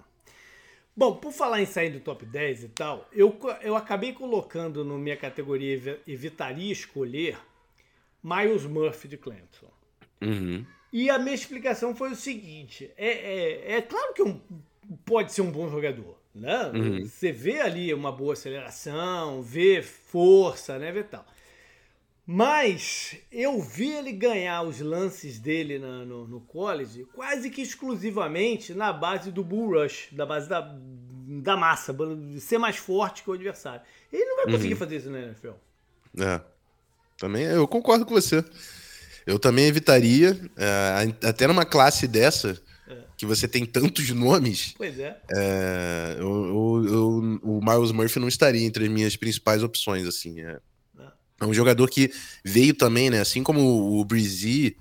[0.98, 4.98] Bom, por falar em sair do top 10 e tal, eu, eu acabei colocando na
[4.98, 7.38] minha categoria evitaria escolher
[8.24, 9.70] Miles Murphy de Clemson.
[10.22, 10.66] Uhum.
[10.92, 14.42] E a minha explicação foi o seguinte: é, é, é claro que um,
[15.06, 16.18] pode ser um bom jogador.
[16.36, 16.72] Né?
[16.74, 17.06] Uhum.
[17.06, 20.92] Você vê ali uma boa aceleração, vê força, né?
[20.92, 21.26] Vê tal.
[22.28, 28.74] Mas eu vi ele ganhar os lances dele na, no, no college quase que exclusivamente
[28.74, 30.76] na base do bull rush, da base da,
[31.42, 33.82] da massa, de ser mais forte que o adversário.
[34.12, 34.80] Ele não vai conseguir uhum.
[34.80, 35.52] fazer isso na NFL.
[36.20, 36.42] É.
[37.18, 38.44] Também eu concordo com você.
[39.26, 42.60] Eu também evitaria, é, até numa classe dessa.
[43.18, 44.74] Que você tem tantos nomes.
[44.78, 45.18] Pois é.
[45.32, 50.42] é eu, eu, eu, o Miles Murphy não estaria entre as minhas principais opções, assim.
[50.42, 50.60] É,
[51.00, 51.04] é,
[51.42, 52.12] é um jogador que
[52.44, 53.22] veio também, né?
[53.22, 54.76] Assim como o Breezy,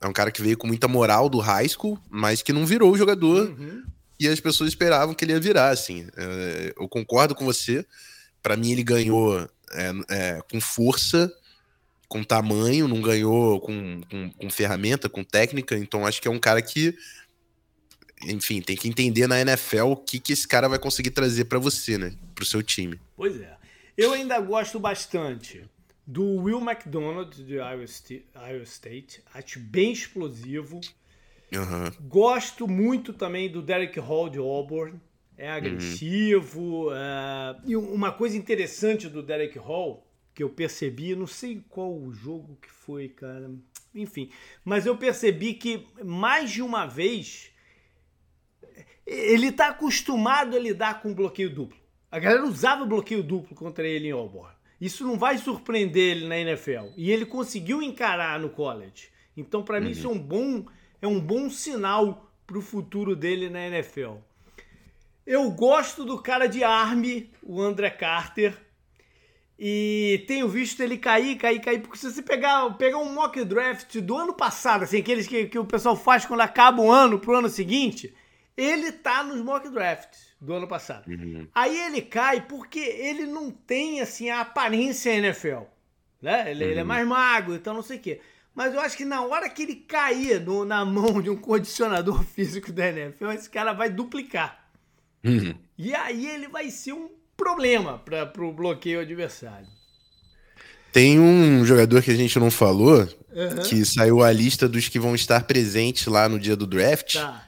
[0.00, 2.92] é um cara que veio com muita moral do high school, mas que não virou
[2.92, 3.84] o jogador uhum.
[4.18, 6.06] e as pessoas esperavam que ele ia virar, assim.
[6.16, 7.86] É, eu concordo com você.
[8.42, 9.48] Para mim, ele ganhou
[10.08, 11.32] é, com força
[12.08, 15.76] com tamanho, não ganhou com, com, com, ferramenta, com técnica.
[15.76, 16.96] Então acho que é um cara que,
[18.24, 21.58] enfim, tem que entender na NFL o que, que esse cara vai conseguir trazer para
[21.58, 22.14] você, né?
[22.34, 22.98] Pro seu time.
[23.16, 23.56] Pois é.
[23.96, 25.64] Eu ainda gosto bastante
[26.06, 27.84] do Will McDonald de Iowa
[28.64, 29.22] State.
[29.34, 30.80] Acho bem explosivo.
[31.52, 32.08] Uhum.
[32.08, 35.00] Gosto muito também do Derek Hall de Auburn.
[35.36, 36.88] É agressivo.
[36.88, 36.92] Uhum.
[36.92, 42.12] Uh, e uma coisa interessante do Derek Hall que eu percebi, não sei qual o
[42.12, 43.50] jogo que foi, cara.
[43.94, 44.28] Enfim,
[44.62, 47.50] mas eu percebi que mais de uma vez
[49.06, 51.78] ele está acostumado a lidar com bloqueio duplo.
[52.10, 54.54] A galera usava bloqueio duplo contra ele em Auburn.
[54.80, 56.92] Isso não vai surpreender ele na NFL.
[56.96, 59.08] E ele conseguiu encarar no college.
[59.36, 59.84] Então, para uhum.
[59.84, 60.66] mim, isso é um bom,
[61.00, 64.16] é um bom sinal para o futuro dele na NFL.
[65.26, 68.56] Eu gosto do cara de arme, o André Carter.
[69.58, 71.80] E tenho visto ele cair, cair, cair.
[71.80, 75.58] Porque se você pegar, pegar um mock draft do ano passado, assim, aqueles que, que
[75.58, 78.14] o pessoal faz quando acaba o ano pro ano seguinte,
[78.56, 81.08] ele tá nos mock drafts do ano passado.
[81.08, 81.46] Uhum.
[81.54, 85.64] Aí ele cai porque ele não tem, assim, a aparência NFL.
[86.22, 86.50] Né?
[86.50, 86.70] Ele, uhum.
[86.70, 86.88] ele é uhum.
[86.88, 88.20] mais magro, então não sei o quê.
[88.54, 92.24] Mas eu acho que na hora que ele cair no, na mão de um condicionador
[92.24, 94.66] físico da NFL, esse cara vai duplicar.
[95.22, 95.54] Uhum.
[95.76, 99.66] E aí ele vai ser um problema para o bloqueio adversário.
[100.90, 103.62] Tem um jogador que a gente não falou, uhum.
[103.68, 107.14] que saiu a lista dos que vão estar presentes lá no dia do draft.
[107.16, 107.45] Tá.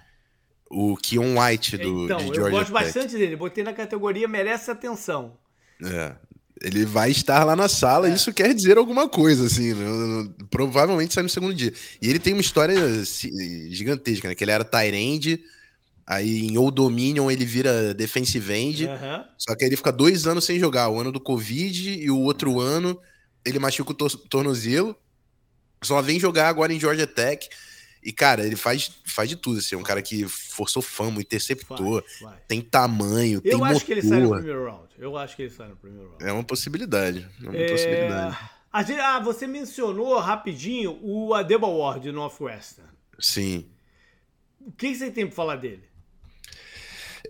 [0.71, 2.85] O Keon White do então, de Georgia eu gosto Tech.
[2.85, 3.37] bastante dele.
[3.37, 5.37] Botei na categoria merece atenção.
[5.83, 6.15] É.
[6.61, 8.15] Ele vai estar lá na sala, é.
[8.15, 9.73] isso quer dizer alguma coisa, assim.
[10.51, 11.73] Provavelmente sai no segundo dia.
[12.03, 12.77] E ele tem uma história
[13.71, 14.35] gigantesca, né?
[14.35, 15.41] Que ele era Tyrande,
[16.09, 18.87] Aí em Old Dominion ele vira defensive end.
[18.87, 19.25] Uhum.
[19.37, 20.89] Só que aí ele fica dois anos sem jogar.
[20.89, 22.99] O ano do Covid e o outro ano
[23.45, 24.97] ele machuca o tor tornozelo.
[25.83, 27.47] Só vem jogar agora em Georgia Tech.
[28.03, 29.59] E, cara, ele faz, faz de tudo.
[29.59, 32.03] Assim, é um cara que forçou fama, interceptou,
[32.47, 33.69] tem tamanho, Eu tem motor.
[33.69, 34.89] Eu acho que ele sai no primeiro round.
[34.99, 36.25] Eu acho que ele sai no primeiro round.
[36.25, 37.29] É uma possibilidade.
[37.43, 37.69] É uma é...
[37.69, 38.39] possibilidade.
[38.71, 42.89] Ah, você mencionou rapidinho o Adeba Ward de Northwestern.
[43.19, 43.67] Sim.
[44.61, 45.88] O que você tem para falar dele?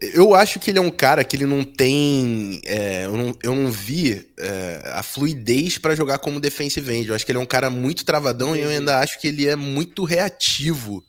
[0.01, 2.61] Eu acho que ele é um cara que ele não tem.
[2.65, 7.09] É, eu, não, eu não vi é, a fluidez para jogar como defensive end.
[7.09, 9.47] Eu acho que ele é um cara muito travadão e eu ainda acho que ele
[9.47, 11.05] é muito reativo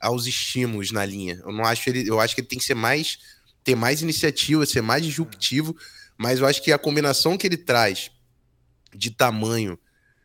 [0.00, 1.40] aos estímulos na linha.
[1.44, 2.08] Eu não acho ele.
[2.08, 3.18] Eu acho que ele tem que ser mais.
[3.64, 5.76] ter mais iniciativa, ser mais disruptivo.
[6.16, 8.10] Mas eu acho que a combinação que ele traz
[8.94, 9.78] de tamanho.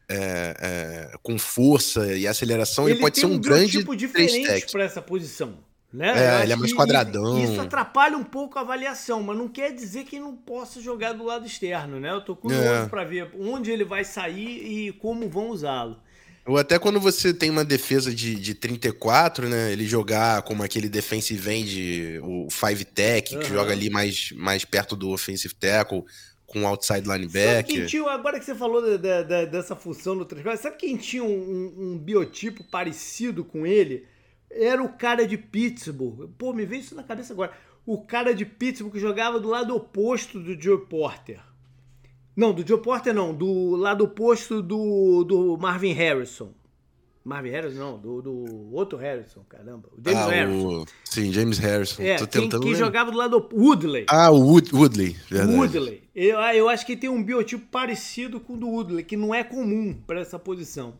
[0.09, 4.65] É, é, com força e aceleração, ele, ele pode ser um, um grande tipo diferente
[4.69, 5.63] para essa posição.
[5.93, 6.39] Né?
[6.39, 7.43] É, ele é mais quadradão.
[7.43, 11.23] Isso atrapalha um pouco a avaliação, mas não quer dizer que não possa jogar do
[11.23, 12.11] lado externo, né?
[12.11, 12.85] Eu tô curioso é.
[12.87, 15.97] para ver onde ele vai sair e como vão usá-lo.
[16.45, 19.71] Ou até quando você tem uma defesa de, de 34, né?
[19.71, 23.41] Ele jogar como aquele defensive end, o five tech, uhum.
[23.41, 26.03] que joga ali mais, mais perto do offensive tackle,
[26.45, 27.87] com outside linebacker.
[27.87, 31.73] Tinha, agora que você falou de, de, dessa função no 34, sabe quem tinha um,
[31.77, 34.05] um, biotipo parecido com ele?
[34.55, 36.29] Era o cara de Pittsburgh.
[36.37, 37.51] Pô, me veio isso na cabeça agora.
[37.85, 41.39] O cara de Pittsburgh que jogava do lado oposto do Joe Porter.
[42.35, 46.53] Não, do Joe Porter não, do lado oposto do, do Marvin Harrison.
[47.23, 49.87] Marvin Harrison, não, do, do outro Harrison, caramba.
[49.93, 50.81] O James ah, Harrison.
[50.81, 50.85] O...
[51.05, 52.03] Sim, James Harrison.
[52.03, 54.05] É, Tô quem, quem jogava do lado Woodley.
[54.09, 55.57] Ah, o Wood, Woodley, verdade.
[55.57, 56.03] Woodley.
[56.13, 59.43] Eu, eu acho que tem um biotipo parecido com o do Woodley, que não é
[59.43, 60.95] comum para essa posição.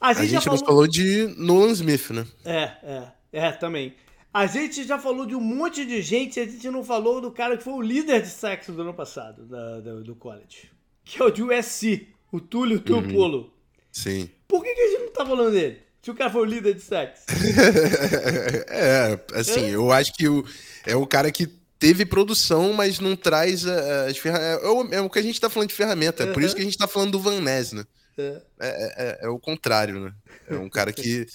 [0.00, 0.64] A gente, a gente falou...
[0.64, 2.26] falou de Nolan Smith, né?
[2.44, 3.94] É, é, é, também.
[4.32, 7.56] A gente já falou de um monte de gente, a gente não falou do cara
[7.56, 10.70] que foi o líder de sexo do ano passado, da, do, do college.
[11.04, 13.38] Que é o de USC, o Túlio Tuopolo.
[13.38, 13.50] Uhum.
[13.90, 14.30] Sim.
[14.46, 15.78] Por que, que a gente não tá falando dele?
[16.02, 17.24] Se o cara foi o líder de sexo.
[18.68, 19.74] é, assim, é?
[19.74, 20.44] eu acho que o,
[20.86, 24.92] é o cara que teve produção, mas não traz as ferramentas.
[24.92, 26.24] É, é, o que a gente tá falando de ferramenta.
[26.24, 27.84] É por isso que a gente tá falando do Van Ness, né?
[28.18, 28.42] É.
[28.58, 30.14] É, é, é, o contrário, né?
[30.48, 31.26] É um cara que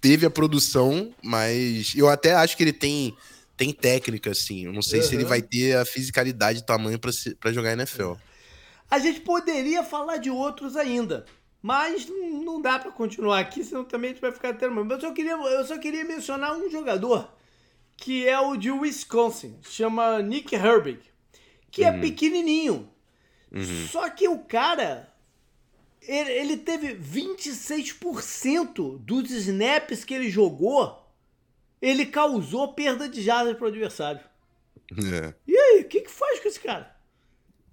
[0.00, 3.16] teve a produção, mas eu até acho que ele tem
[3.56, 4.64] tem técnica, assim.
[4.64, 5.06] Eu não sei uhum.
[5.06, 8.14] se ele vai ter a fisicalidade e tamanho para jogar NFL.
[8.90, 11.26] A gente poderia falar de outros ainda,
[11.60, 14.66] mas não dá para continuar aqui, senão também a gente vai ficar até.
[14.66, 17.30] Mas eu só queria, eu só queria mencionar um jogador
[17.98, 21.00] que é o de Wisconsin, chama Nick Herbig,
[21.70, 21.98] que é uhum.
[21.98, 22.90] é pequenininho.
[23.52, 23.86] Uhum.
[23.88, 25.09] Só que o cara
[26.06, 31.06] ele, ele teve 26% dos snaps que ele jogou,
[31.80, 34.20] ele causou perda de jardas para o adversário.
[34.92, 35.34] É.
[35.46, 37.00] E aí, o que, que faz com esse cara?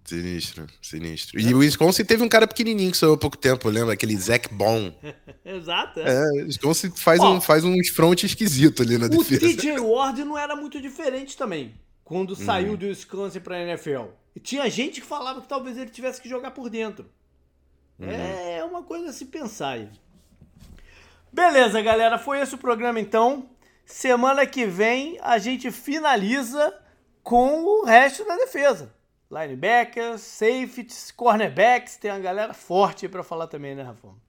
[0.07, 1.37] Sinistro, sinistro.
[1.37, 3.93] E o Wisconsin teve um cara pequenininho que saiu há pouco tempo, lembra?
[3.93, 4.95] Aquele Zach Bond.
[5.43, 5.99] Exato.
[5.99, 9.45] É, é o Wisconsin faz, Ó, um, faz uns front esquisito ali na defesa.
[9.45, 11.75] O TJ Ward não era muito diferente também,
[12.05, 12.35] quando hum.
[12.37, 14.05] saiu do Wisconsin pra NFL.
[14.33, 17.05] E tinha gente que falava que talvez ele tivesse que jogar por dentro.
[17.99, 18.09] Uhum.
[18.09, 19.89] É uma coisa a se pensar aí.
[21.31, 22.17] Beleza, galera.
[22.17, 23.49] Foi esse o programa então.
[23.85, 26.77] Semana que vem a gente finaliza
[27.23, 28.93] com o resto da defesa.
[29.29, 31.97] Linebackers, safeties, cornerbacks.
[31.97, 34.26] Tem uma galera forte para falar também, né, Rafa?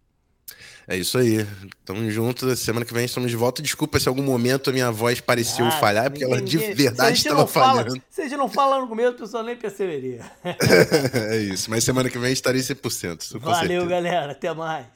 [0.87, 1.47] É isso aí.
[1.85, 2.57] Tamo junto.
[2.57, 3.61] Semana que vem estamos de volta.
[3.61, 7.19] Desculpa se em algum momento a minha voz pareceu ah, falhar, porque ela de verdade
[7.19, 8.01] estava falhando.
[8.09, 10.25] Se a gente não fala no começo, o pessoal nem perceberia.
[11.31, 11.71] é isso.
[11.71, 13.39] Mas semana que vem estarei 100%.
[13.39, 13.87] Valeu, certeza.
[13.87, 14.33] galera.
[14.33, 14.87] Até mais.